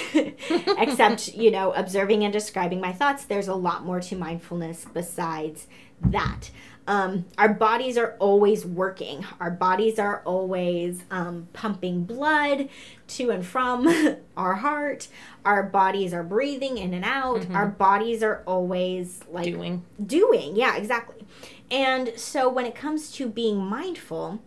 [0.76, 5.68] except, you know, observing and describing my thoughts, there's a lot more to mindfulness besides
[6.00, 6.50] that.
[6.88, 9.26] Um, our bodies are always working.
[9.40, 12.68] Our bodies are always um, pumping blood
[13.08, 13.88] to and from
[14.36, 15.08] our heart.
[15.44, 17.50] Our bodies are breathing in and out.
[17.50, 19.84] Our bodies are always like Doing.
[20.04, 20.54] doing.
[20.54, 21.26] Yeah, exactly.
[21.72, 24.40] And so when it comes to being mindful,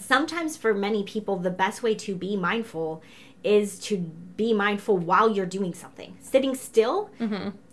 [0.00, 3.02] sometimes for many people, the best way to be mindful
[3.42, 3.98] is to
[4.36, 6.16] be mindful while you're doing something.
[6.20, 7.10] Sitting still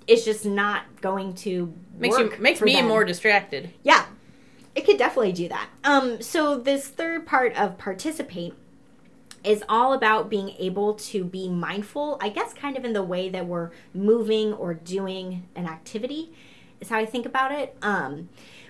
[0.08, 1.74] is just not going to.
[1.98, 2.88] Makes you makes me them.
[2.88, 3.74] more distracted.
[3.84, 4.06] Yeah,
[4.76, 5.70] it could definitely do that.
[5.84, 8.54] Um, so this third part of participate
[9.44, 12.18] is all about being able to be mindful.
[12.22, 16.32] I guess kind of in the way that we're moving or doing an activity
[16.80, 17.76] is how I think about it.
[17.82, 18.30] Um,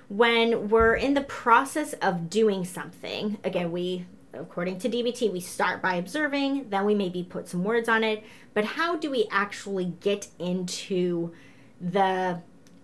[0.09, 5.81] when we're in the process of doing something, again, we according to DBT, we start
[5.81, 8.23] by observing, then we maybe put some words on it.
[8.53, 11.33] But how do we actually get into
[11.79, 12.41] the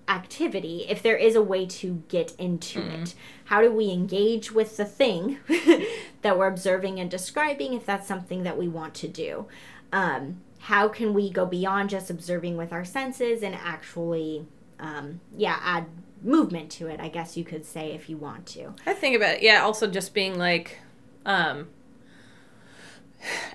[0.07, 3.13] activity if there is a way to get into it
[3.45, 5.37] how do we engage with the thing
[6.23, 9.45] that we're observing and describing if that's something that we want to do
[9.93, 14.47] um, how can we go beyond just observing with our senses and actually
[14.79, 15.85] um, yeah add
[16.23, 19.35] movement to it i guess you could say if you want to I think about
[19.35, 19.43] it.
[19.43, 20.77] Yeah, also just being like,
[21.25, 21.67] um,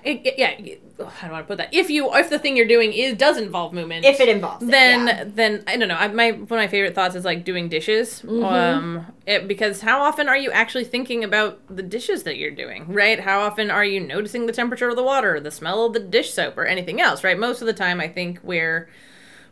[0.03, 0.75] it, it- yeah.
[0.99, 1.73] oh, How do I want to put that?
[1.73, 4.69] If you, if the thing you're doing is does involve movement, if it involves it,
[4.69, 5.23] then yeah.
[5.25, 5.95] then I don't know.
[5.95, 8.43] I, my one of my favorite thoughts is like doing dishes, Mm-hmm.
[8.45, 12.85] um, it, because how often are you actually thinking about the dishes that you're doing,
[12.93, 13.19] right?
[13.19, 16.31] How often are you noticing the temperature of the water, the smell of the dish
[16.31, 17.37] soap, or anything else, right?
[17.37, 18.87] Most of the time, I think we're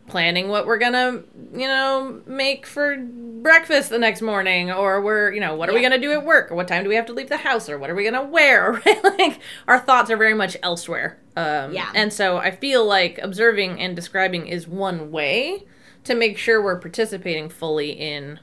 [0.07, 5.39] planning what we're gonna you know make for breakfast the next morning or we're you
[5.39, 7.13] know what are we gonna do at work or what time do we have to
[7.13, 9.03] leave the house or what are we gonna wear right?
[9.03, 11.19] Like our thoughts are very much elsewhere.
[11.37, 11.89] Um Yeah.
[11.95, 15.65] and so i feel like observing and describing is one way
[16.03, 18.39] to make sure we're participating fully in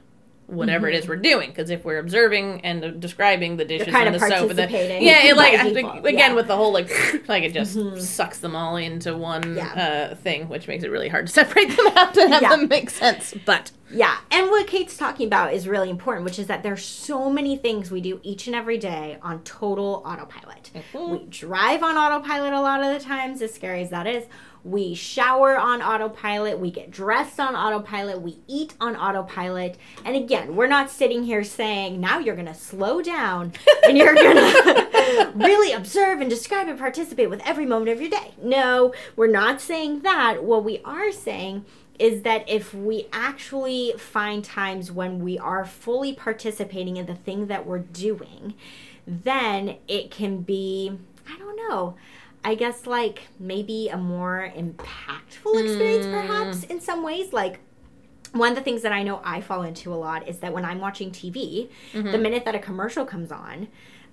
[0.51, 4.19] whatever it is we're doing because if we're observing and describing the dishes and the
[4.19, 4.69] soap and the,
[5.01, 6.27] yeah it like by I think, default, again yeah.
[6.27, 6.35] Mm-hmm.
[6.35, 6.89] with the whole like
[7.29, 10.09] like it just sucks them all into one Yeah.
[10.11, 12.49] uh, thing which makes it really hard to separate them out and have Yeah.
[12.55, 16.47] them make sense but Yeah, and what Kate's talking about is really important, which is
[16.47, 20.71] that there's so many things we do each and every day on total autopilot.
[20.93, 21.09] Mhm.
[21.09, 24.23] We drive on autopilot a lot of the times, as scary as that is.
[24.63, 26.59] We shower on autopilot.
[26.59, 28.21] We get dressed on autopilot.
[28.21, 29.77] We eat on autopilot.
[30.05, 34.13] And again, we're not sitting here saying, now you're going to slow down and you're
[34.13, 38.33] going to really observe and describe and participate with every moment of your day.
[38.41, 40.43] No, we're not saying that.
[40.43, 41.65] What we are saying
[41.97, 47.47] is that if we actually find times when we are fully participating in the thing
[47.47, 48.55] that we're doing,
[49.05, 50.97] then it can be,
[51.29, 51.95] I don't know,
[52.43, 56.11] I guess like maybe a more impactful experience, mm.
[56.11, 57.33] perhaps in some ways.
[57.33, 57.59] Like,
[58.33, 60.63] one of the things that I know I fall into a lot is that when
[60.63, 62.21] I'm watching TV, the mm-hmm.
[62.21, 63.67] minute that a commercial comes on,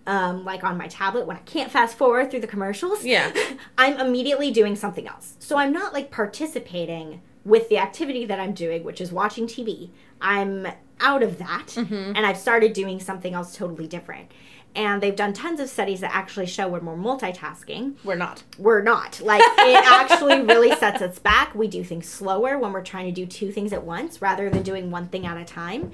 [0.06, 3.32] um, like on my tablet, when I can't fast forward through the commercials, Yeah.
[3.78, 5.36] I'm immediately doing something else.
[5.38, 9.90] So I'm not like participating with the activity that I'm doing, which is watching TV.
[10.20, 10.66] I'm
[11.00, 12.12] out of that mm-hmm.
[12.16, 14.30] and I've started doing something else totally different.
[14.74, 18.44] And they've done tons of studies that actually show when we're more multitasking, we're not
[18.58, 19.20] we're not.
[19.20, 21.54] Like it actually really sets us back.
[21.54, 24.62] We do things slower when we're trying to do two things at once rather than
[24.62, 25.92] doing one thing at a time.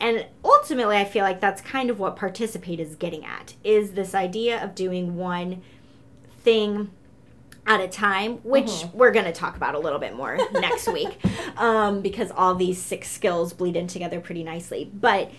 [0.00, 4.14] And ultimately I feel like that's kind of what participate is getting at is this
[4.14, 5.62] idea of doing one
[6.42, 6.90] thing
[7.66, 11.18] at a time, which we're going to talk about a little bit more next week
[11.56, 14.90] um, because all these six skills bleed in together pretty nicely.
[14.92, 15.30] But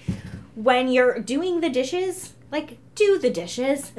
[0.56, 3.91] when you're doing the dishes, like do the dishes,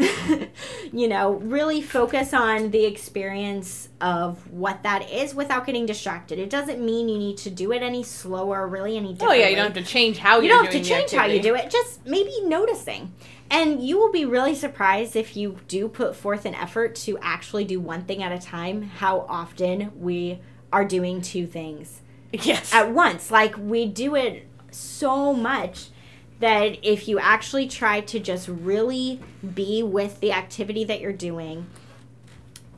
[0.92, 6.38] you know, really focus on the experience of what that is without getting distracted.
[6.38, 9.56] It doesn't mean you need to do it any slower, really any oh yeah you
[9.56, 12.06] don't have to change how you don't have to change how you do it just
[12.06, 13.12] maybe noticing.
[13.48, 17.64] And you will be really surprised if you do put forth an effort to actually
[17.64, 20.40] do one thing at a time how often we
[20.72, 22.00] are doing two things
[22.32, 22.72] yes.
[22.72, 23.30] at once.
[23.30, 25.88] Like we do it so much
[26.40, 29.20] that if you actually try to just really
[29.54, 31.66] be with the activity that you're doing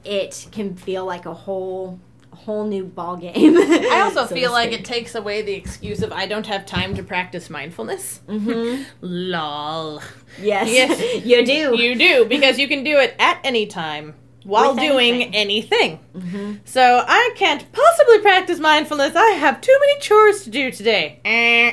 [0.04, 1.98] it can feel like a whole
[2.30, 6.12] whole new ball game I also so feel like it takes away the excuse of
[6.12, 8.20] I don't have time to practice mindfulness.
[8.28, 8.84] Mhm.
[9.00, 10.00] Lol.
[10.40, 11.24] yes, Yes.
[11.26, 15.34] you do You do because you can do it at any time while With doing
[15.34, 15.98] anything.
[16.14, 16.60] anything.
[16.64, 19.16] So I can't possibly practice mindfulness.
[19.16, 21.20] I have too many chores to do today.
[21.24, 21.72] Eh.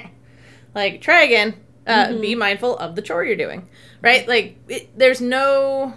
[0.74, 1.54] Like try again.
[1.88, 3.68] Uh, Be mindful of the chore you're doing.
[4.01, 4.28] Right?
[4.28, 5.93] Like it, there's no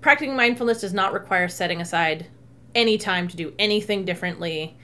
[0.00, 2.26] practicing mindfulness does not require setting aside
[2.74, 4.76] any time to do anything differently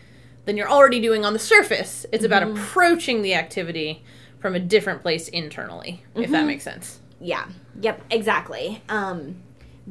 [0.44, 2.06] than you're already doing on the surface.
[2.12, 4.02] It's about approaching the activity
[4.38, 7.00] from a different place internally, if that makes sense.
[7.20, 7.46] Yeah.
[7.80, 8.82] Yep, exactly.
[8.88, 9.42] Um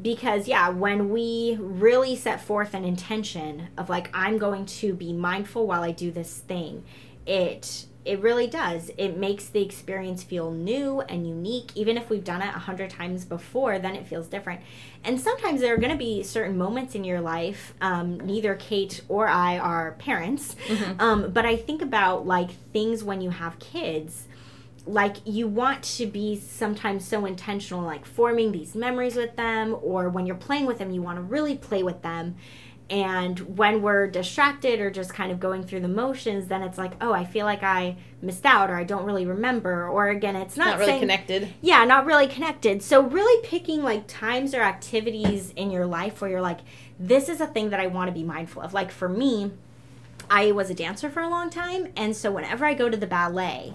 [0.01, 5.13] because yeah, when we really set forth an intention of like I'm going to be
[5.13, 6.83] mindful while I do this thing,
[7.25, 8.91] it it really does.
[8.97, 11.71] It makes the experience feel new and unique.
[11.75, 14.61] Even if we've done it a hundred times before, then it feels different.
[15.03, 17.73] And sometimes there are going to be certain moments in your life.
[17.81, 20.55] Um, neither Kate or I are parents,
[20.99, 24.27] um, but I think about like things when you have kids
[24.87, 30.09] like you want to be sometimes so intentional like forming these memories with them or
[30.09, 32.35] when you're playing with them you want to really play with them
[32.89, 36.91] and when we're distracted or just kind of going through the motions then it's like
[37.01, 39.87] oh i feel like i missed out or i don't really remember.
[39.87, 41.53] Or again it's not, Not really saying- connected.
[41.61, 42.83] yeah not really connected.
[42.83, 46.59] So really picking like times or activities in your life where you're like
[46.99, 48.73] this is a thing that i want to be mindful of.
[48.73, 49.51] Like for me
[50.29, 53.05] I was a dancer for a long time, and so whenever I go to the
[53.05, 53.73] ballet,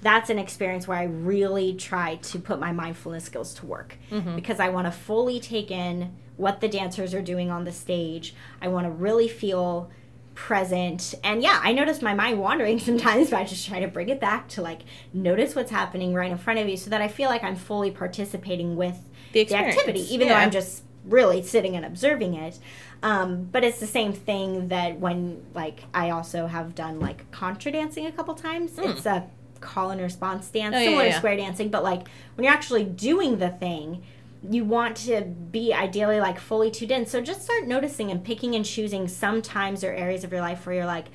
[0.00, 4.34] that's an experience where I really try to put my mindfulness skills to work mm-hmm.
[4.34, 8.34] because I want to fully take in what the dancers are doing on the stage.
[8.60, 9.90] I want to really feel
[10.34, 11.14] present.
[11.22, 14.20] And yeah, I notice my mind wandering sometimes, but I just try to bring it
[14.20, 14.80] back to like
[15.12, 17.90] notice what's happening right in front of you so that I feel like I'm fully
[17.90, 18.98] participating with
[19.32, 20.34] The the activity, even though.
[20.34, 22.58] I'm just really sitting and observing it.
[23.02, 27.72] Um, but it's the same thing that when like I also have done like contra
[27.72, 28.78] dancing a couple times.
[28.78, 29.28] It's a
[29.60, 30.74] call and response dance.
[30.74, 31.12] Oh, yeah, similar yeah.
[31.12, 34.02] to square dancing, but like when you're actually doing the thing,
[34.48, 37.06] you want to be ideally like fully tuned in.
[37.06, 40.64] So just start noticing and picking and choosing some times or areas of your life
[40.64, 41.06] where you're like,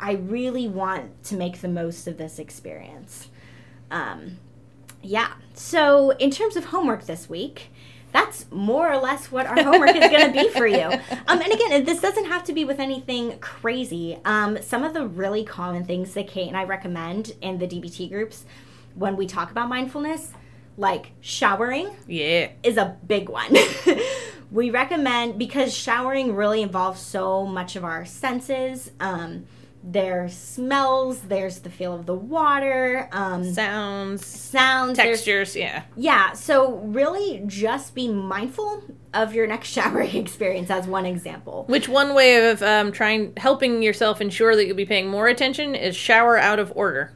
[0.00, 3.28] I really want to make the most of this experience.
[3.90, 4.38] Um,
[5.02, 5.32] yeah.
[5.54, 7.70] So, in terms of homework this week,
[8.12, 10.84] that's more or less what our homework is going to be for you.
[11.26, 14.18] Um, and again, this doesn't have to be with anything crazy.
[14.24, 18.08] Um, some of the really common things that Kate and I recommend in the DBT
[18.08, 18.44] groups
[18.94, 20.30] when we talk about mindfulness,
[20.76, 22.48] like showering, Yeah.
[22.62, 23.54] is a big one.
[24.50, 28.90] we recommend because showering really involves so much of our senses.
[29.00, 29.46] Um,
[29.86, 35.54] there's smells, there's the feel of the water, um, Sounds, sounds, textures.
[35.54, 35.82] Yeah.
[35.94, 41.64] yeah, so really just be mindful of your next showering experience as one example.
[41.68, 45.74] Which one way of um, trying helping yourself ensure that you'll be paying more attention
[45.74, 47.12] is shower out of order.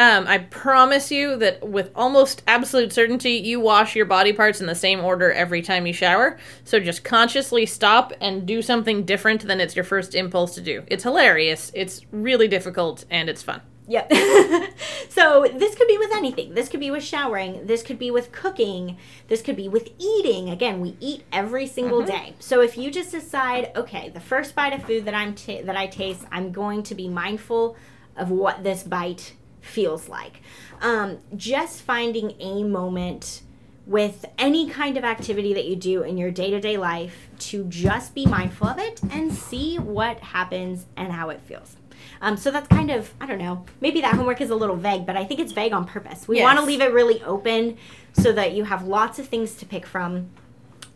[0.00, 4.66] Um, I promise you that with almost absolute certainty, you wash your body parts in
[4.66, 6.38] the same order every time you shower.
[6.64, 10.84] So just consciously stop and do something different than it's your first impulse to do.
[10.86, 13.60] It's hilarious, it's really difficult, and it's fun.
[13.88, 14.10] Yep.
[15.10, 16.54] so this could be with anything.
[16.54, 17.66] This could be with showering.
[17.66, 18.96] This could be with cooking.
[19.28, 20.48] This could be with eating.
[20.48, 22.36] Again, we eat every single day.
[22.38, 25.76] So if you just decide, okay, the first bite of food that I'm ta- that
[25.76, 27.76] I taste, I'm going to be mindful
[28.16, 30.40] of what this bite feels like.
[30.80, 33.42] Um, just finding a moment
[33.86, 37.64] with any kind of activity that you do in your day to day life to
[37.64, 41.76] just be mindful of it and see what happens and how it feels.
[42.22, 45.06] Um, so that's kind of, I don't know, maybe that homework is a little vague,
[45.06, 46.28] but I think it's vague on purpose.
[46.28, 47.78] We want to leave it really open
[48.12, 50.30] so that you have lots of things to pick from.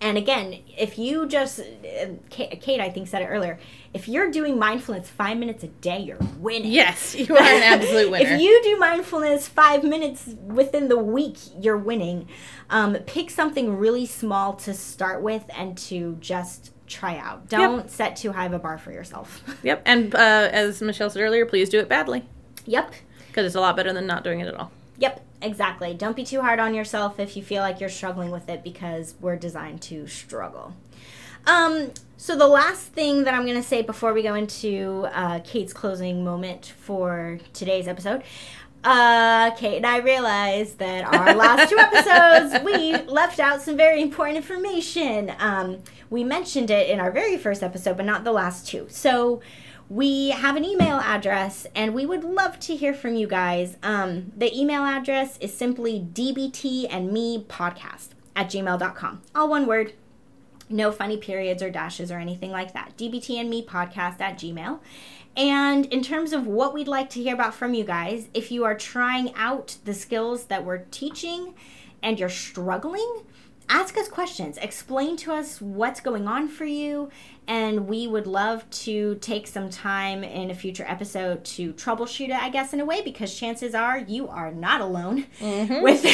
[0.05, 3.59] And again, if you just, uh, Kate, Kate, I think, said it earlier,
[3.95, 6.71] if you're doing mindfulness five minutes a day, you're winning.
[6.71, 8.35] Yes, you are an absolute winner.
[8.35, 12.29] If you do mindfulness five minutes within the week, you're winning.
[12.69, 17.49] Um, pick something really small to start with and to just try out.
[17.49, 19.43] Don't set too high of a bar for yourself.
[19.63, 22.27] Yep, and uh, as Michelle said earlier, please do it badly
[22.67, 22.93] yep.
[23.29, 24.71] because it's a lot better than not doing it at all.
[24.99, 25.95] Yep, exactly.
[25.95, 29.15] Don't be too hard on yourself if you feel like you're struggling with it because
[29.21, 30.75] we're designed to struggle.
[31.47, 35.41] Um, so the last thing that I'm going to say before we go into uh,
[35.45, 38.23] Kate's closing moment for today's episode.
[38.83, 44.03] Uh, Kate and I realized that our last two episodes we left out some very
[44.03, 45.33] important information.
[45.39, 45.79] Um,
[46.11, 48.87] we mentioned it in our very first episode, but not the last two.
[48.91, 49.41] So
[49.95, 53.77] we have an email address and we would love to hear from you guys.
[53.81, 59.23] Um, the email address is simply dbt and me podcast at gmail.com.
[59.37, 59.93] All one word.
[60.69, 62.97] No funny periods or dashes or anything like that.
[62.97, 64.81] DBT and me podcast at gmail.
[65.37, 68.65] And in terms of what we'd like to hear about from you guys, if you
[68.65, 71.55] are trying out the skills that we're teaching
[72.03, 73.23] and you're struggling,
[73.69, 74.59] ask us questions.
[74.59, 77.11] Explain to us what's going on for you.
[77.47, 82.43] And we would love to take some time in a future episode to troubleshoot it,
[82.43, 85.83] I guess, in a way, because chances are you are not alone mm-hmm.
[85.83, 86.05] with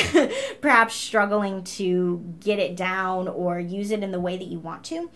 [0.60, 4.84] perhaps struggling to get it down or use it in the way that you want
[4.84, 5.10] to.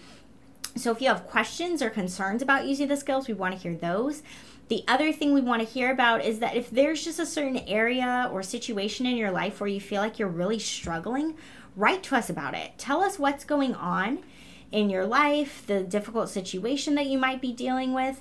[0.76, 3.74] So if you have questions or concerns about using the skills, we want to hear
[3.76, 4.22] those.
[4.68, 7.58] The other thing we want to hear about is that if there's just a certain
[7.58, 11.36] area or situation in your life where you feel like you're really struggling,
[11.76, 12.72] write to us about it.
[12.78, 14.20] Tell us what's going on
[14.72, 18.20] in your life, the difficult situation that you might be dealing with.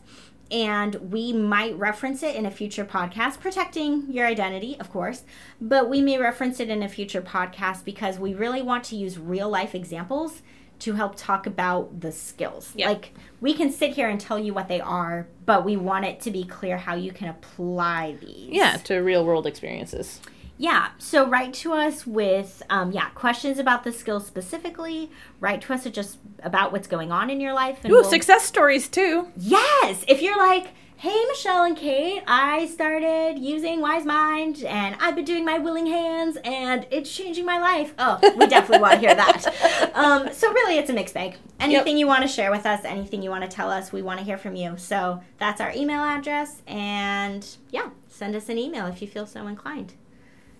[0.51, 5.23] and we might reference it in a future podcast, protecting your identity, of course,
[5.59, 9.17] but we may reference it in a future podcast because we really want to use
[9.17, 10.43] real life examples
[10.79, 12.73] to help talk about the skills.
[12.75, 12.87] Yep.
[12.87, 16.19] Like we can sit here and tell you what they are, but we want it
[16.21, 18.49] to be clear how you can apply these.
[18.49, 20.19] Yeah, to real world experiences.
[20.57, 25.09] Yeah, so write to us with um, yeah questions about the skill specifically.
[25.39, 27.79] Write to us just about what's going on in your life.
[27.83, 29.29] And Ooh, we'll- success stories too.
[29.35, 35.15] Yes, if you're like, hey Michelle and Kate, I started using Wise Mind and I've
[35.15, 37.93] been doing my willing hands and it's changing my life.
[37.97, 39.89] Oh, we definitely want to hear that.
[39.93, 41.35] Um, so really, it's a mixed bag.
[41.59, 44.17] Anything you want to share with us, anything you want to tell us, we want
[44.19, 44.75] to hear from you.
[44.77, 49.45] So that's our email address, and yeah, send us an email if you feel so
[49.45, 49.93] inclined.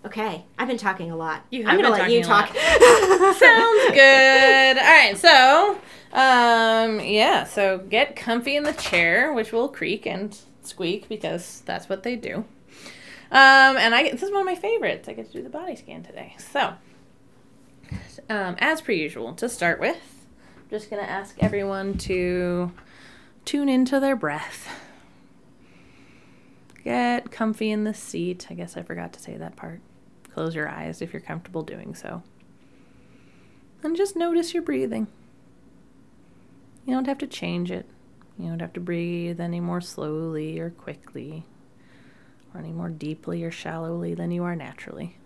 [0.04, 1.44] Okay, I've been talking a lot.
[1.50, 2.48] You I'm gonna been let you talk.
[2.48, 4.78] Sounds good.
[4.78, 5.78] All right, so
[6.12, 11.88] um, yeah, so get comfy in the chair, which will creak and squeak because that's
[11.88, 12.44] what they do.
[13.30, 15.08] Um, and I this is one of my favorites.
[15.08, 16.36] I get to do the body scan today.
[16.38, 16.74] So,
[18.28, 20.26] um, as per usual, to start with,
[20.56, 22.72] I'm just gonna ask everyone to
[23.46, 24.68] tune into their breath.
[26.84, 28.48] Get comfy in the seat.
[28.50, 29.80] I guess I forgot to say that part.
[30.34, 32.24] Close your eyes if you're comfortable doing so.
[33.84, 35.06] And just notice your breathing.
[36.84, 37.86] You don't have to change it.
[38.36, 41.44] You don't have to breathe any more slowly or quickly,
[42.52, 45.18] or any more deeply or shallowly than you are naturally.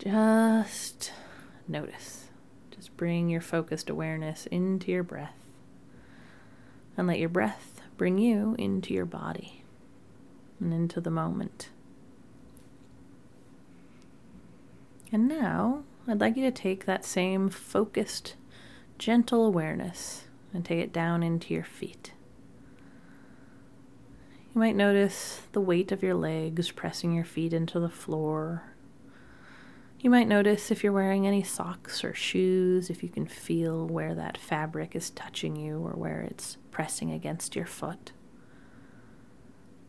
[0.00, 1.12] Just
[1.68, 2.26] notice.
[2.72, 5.36] Just bring your focused awareness into your breath.
[6.96, 9.62] And let your breath bring you into your body
[10.58, 11.68] and into the moment.
[15.12, 18.36] And now, I'd like you to take that same focused,
[18.98, 22.12] gentle awareness and take it down into your feet.
[24.54, 28.64] You might notice the weight of your legs pressing your feet into the floor.
[30.00, 34.14] You might notice if you're wearing any socks or shoes, if you can feel where
[34.14, 38.12] that fabric is touching you or where it's pressing against your foot.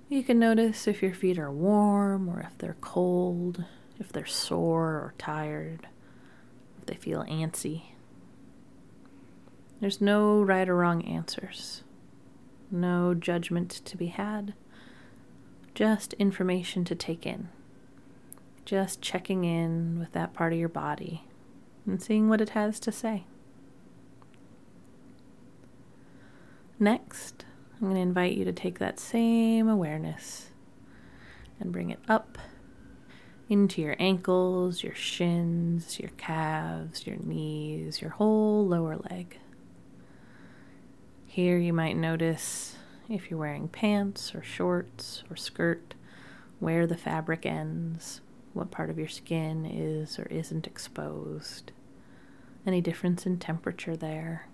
[0.10, 3.66] You can notice if your feet are warm or if they're cold,
[4.02, 5.88] if they're sore or tired,
[6.80, 7.84] if they feel antsy.
[9.80, 11.84] There's no right or wrong answers,
[12.70, 14.54] no judgment to be had,
[15.74, 17.50] just information to take in.
[18.66, 21.24] Just checking in with that part of your body
[21.86, 23.26] and seeing what it has to say.
[26.80, 27.46] Next,
[27.76, 30.50] I'm going to invite you to take that same awareness
[31.60, 32.38] and bring it up
[33.52, 39.38] into your ankles, your shins, your calves, your knees, your whole lower leg.
[41.26, 42.78] Here you might notice
[43.10, 45.96] if you're wearing pants or shorts or skirt,
[46.60, 48.22] where the fabric ends,
[48.54, 51.74] what part of your skin is or isn't exposed,
[52.66, 54.48] any difference in temperature there.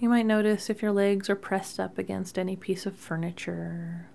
[0.00, 4.08] You might notice if your legs are pressed up against any piece of furniture,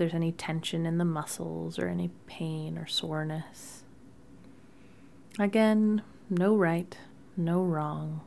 [0.00, 3.84] there's any tension in the muscles or any pain or soreness.
[5.38, 6.96] Again, no right,
[7.36, 8.22] no wrong,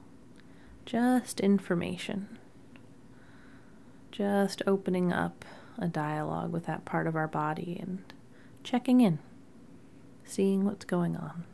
[0.86, 2.38] just information.
[4.12, 5.44] Just opening up
[5.80, 8.04] a dialogue with that part of our body and
[8.64, 9.18] checking in,
[10.24, 11.46] seeing what's going on.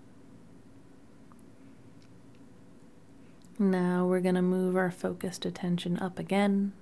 [3.58, 6.74] Now we're going to move our focused attention up again.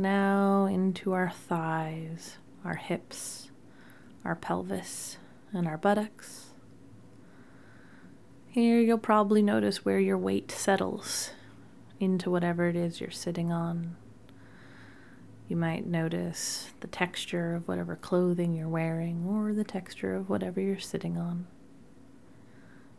[0.00, 3.50] Now into our thighs, our hips,
[4.24, 5.18] our pelvis,
[5.52, 6.50] and our buttocks.
[8.48, 11.32] Here you'll probably notice where your weight settles
[11.98, 13.96] into whatever it is you're sitting on.
[15.48, 20.60] You might notice the texture of whatever clothing you're wearing or the texture of whatever
[20.60, 21.48] you're sitting on.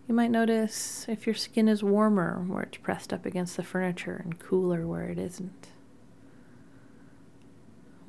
[0.06, 4.20] You might notice if your skin is warmer where it's pressed up against the furniture
[4.22, 5.70] and cooler where it isn't.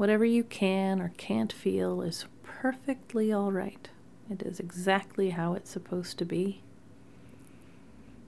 [0.01, 3.91] Whatever you can or can't feel is perfectly all right.
[4.31, 6.63] It is exactly how it's supposed to be.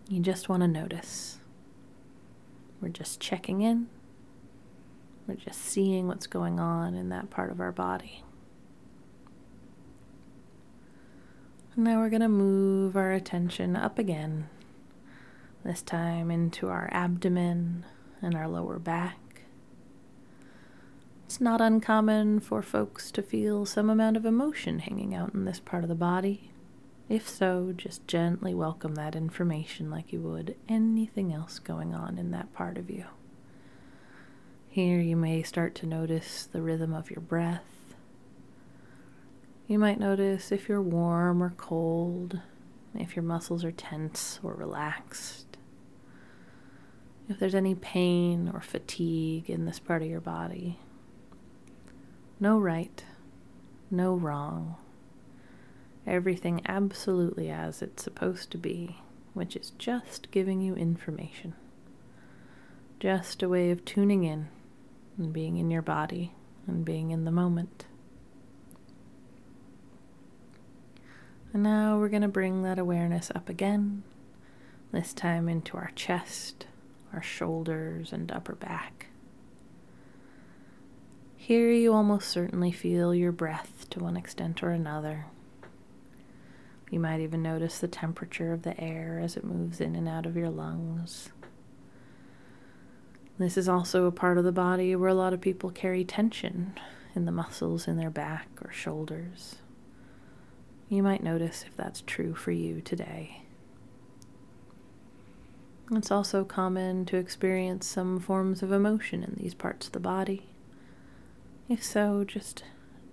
[0.06, 1.38] You just want to notice.
[2.82, 3.88] We're just checking in.
[5.26, 8.22] We're just seeing what's going on in that part of our body.
[11.74, 14.50] And now we're going to move our attention up again,
[15.64, 17.86] this time into our abdomen
[18.20, 19.21] and our lower back.
[21.32, 25.60] It's not uncommon for folks to feel some amount of emotion hanging out in this
[25.60, 26.50] part of the body.
[27.08, 32.32] If so, just gently welcome that information like you would anything else going on in
[32.32, 33.06] that part of you.
[34.68, 37.94] Here you may start to notice the rhythm of your breath.
[39.66, 42.40] You might notice if you're warm or cold,
[42.94, 45.56] if your muscles are tense or relaxed,
[47.26, 50.78] if there's any pain or fatigue in this part of your body.
[52.42, 53.04] No right,
[53.88, 54.74] no wrong.
[56.08, 58.96] Everything absolutely as it's supposed to be,
[59.32, 61.54] which is just giving you information.
[62.98, 64.48] Just a way of tuning in
[65.16, 66.32] and being in your body
[66.66, 67.84] and being in the moment.
[71.52, 74.02] And now we're going to bring that awareness up again,
[74.90, 76.66] this time into our chest,
[77.12, 79.11] our shoulders, and upper back.
[81.52, 85.26] Here you almost certainly feel your breath to one extent or another.
[86.90, 90.24] You might even notice the temperature of the air as it moves in and out
[90.24, 91.28] of your lungs.
[93.36, 96.72] This is also a part of the body where a lot of people carry tension
[97.14, 99.56] in the muscles in their back or shoulders.
[100.88, 103.42] You might notice if that's true for you today.
[105.90, 110.48] It's also common to experience some forms of emotion in these parts of the body.
[111.72, 112.64] If so, just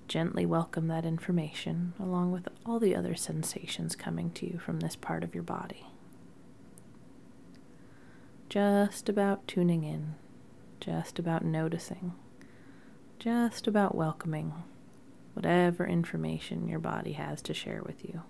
[0.09, 4.97] gently welcome that information along with all the other sensations coming to you from this
[4.97, 5.87] part of your body.
[8.49, 10.15] Just about tuning in,
[10.81, 12.15] just about noticing,
[13.17, 14.51] just about welcoming
[15.35, 18.23] whatever information your body has to share with you.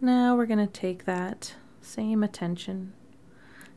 [0.00, 2.92] Now we're going to take that same attention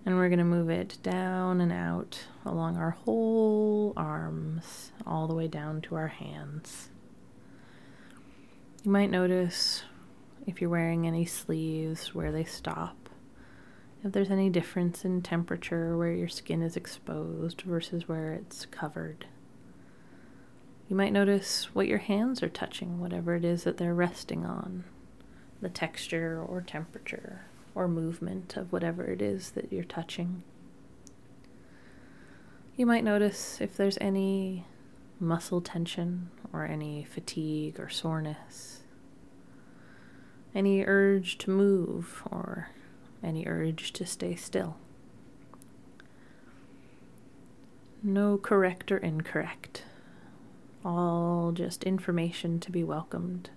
[0.06, 5.36] and we're going to move it down and out along our whole arms, all the
[5.36, 6.90] way down to our hands.
[8.84, 9.84] You might notice
[10.48, 13.10] if you're wearing any sleeves where they stop,
[14.04, 19.26] if there's any difference in temperature where your skin is exposed versus where it's covered.
[20.90, 24.84] You might notice what your hands are touching, whatever it is that they're resting on,
[25.62, 30.44] the texture or temperature or movement of whatever it is that you're touching.
[32.76, 34.66] You might notice if there's any
[35.20, 38.80] muscle tension or any fatigue or soreness,
[40.56, 42.70] any urge to move or
[43.24, 44.78] any urge to stay still.
[48.02, 49.84] No correct or incorrect
[50.84, 53.50] all just information to be welcomed,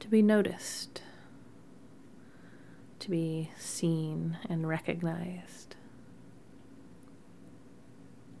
[0.00, 1.02] to be noticed,
[2.98, 5.76] to be seen and recognized.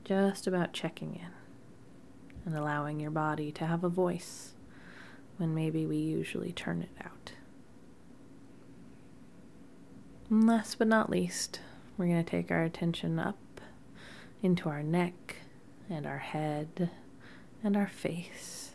[0.08, 1.28] Just about checking in
[2.46, 4.54] and allowing your body to have a voice
[5.36, 7.32] when maybe we usually turn it out.
[10.30, 11.60] And last but not least,
[11.98, 13.60] we're going to take our attention up
[14.42, 15.36] into our neck
[15.90, 16.88] and our head
[17.62, 18.70] and our face.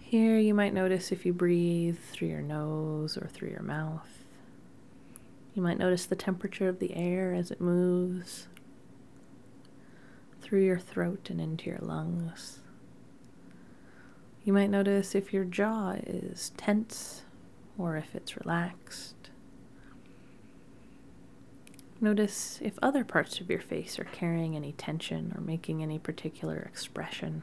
[0.00, 4.22] Here you might notice if you breathe through your nose or through your mouth.
[5.54, 8.48] You might notice the temperature of the air as it moves
[10.44, 12.60] through your throat and into your lungs.
[14.44, 17.22] You might notice if your jaw is tense
[17.78, 19.14] or if it's relaxed.
[21.98, 26.58] Notice if other parts of your face are carrying any tension or making any particular
[26.58, 27.42] expression.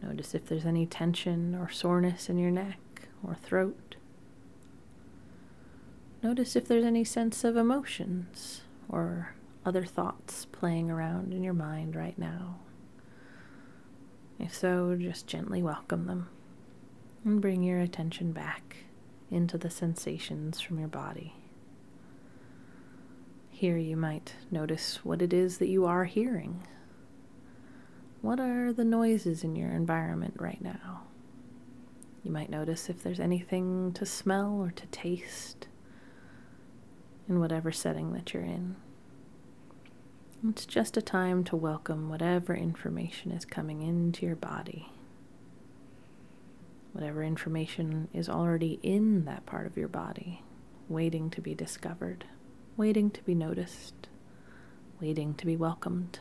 [0.00, 2.78] Notice if there's any tension or soreness in your neck
[3.26, 3.96] or throat.
[6.22, 9.34] Notice if there's any sense of emotions or
[9.64, 12.58] other thoughts playing around in your mind right now.
[14.38, 16.28] If so, just gently welcome them
[17.24, 18.76] and bring your attention back
[19.30, 21.34] into the sensations from your body.
[23.50, 26.66] Here you might notice what it is that you are hearing.
[28.20, 31.02] What are the noises in your environment right now?
[32.22, 35.68] You might notice if there's anything to smell or to taste
[37.28, 38.76] in whatever setting that you're in.
[40.46, 44.90] It's just a time to welcome whatever information is coming into your body.
[46.92, 50.42] Whatever information is already in that part of your body,
[50.88, 52.26] waiting to be discovered
[52.76, 54.08] waiting to be noticed,
[55.00, 56.18] waiting to be welcomed.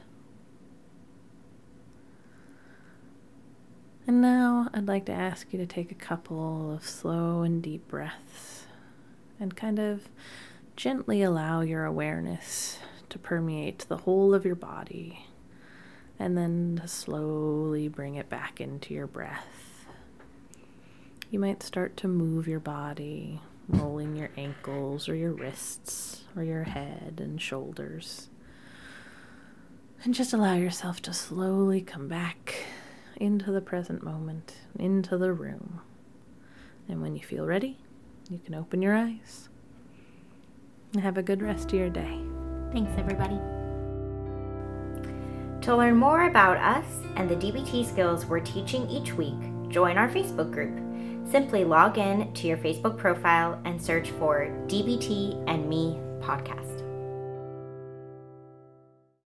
[4.05, 7.87] And now I'd like to ask you to take a couple of slow and deep
[7.87, 8.65] breaths
[9.39, 10.09] and kind of
[10.75, 12.79] gently allow your awareness
[13.13, 15.27] to permeate the whole of your body
[16.17, 19.85] and then to slowly bring it back into your breath.
[21.29, 26.63] You might start to move your body rolling your ankles or your wrists or your
[26.63, 28.29] head and shoulders.
[30.03, 32.65] And just allow yourself to slowly come back
[33.17, 35.81] into the present moment, into the room.
[36.89, 37.77] And when you feel ready,
[38.29, 39.49] you can open your eyes.
[40.93, 42.19] And have a good rest of your day.
[42.73, 43.39] Thanks, everybody.
[45.61, 49.37] To learn more about us and the DBT skills we're teaching each week,
[49.69, 50.79] join our Facebook group.
[51.29, 56.72] Simply log in to your Facebook profile and search for DBT and Me podcast.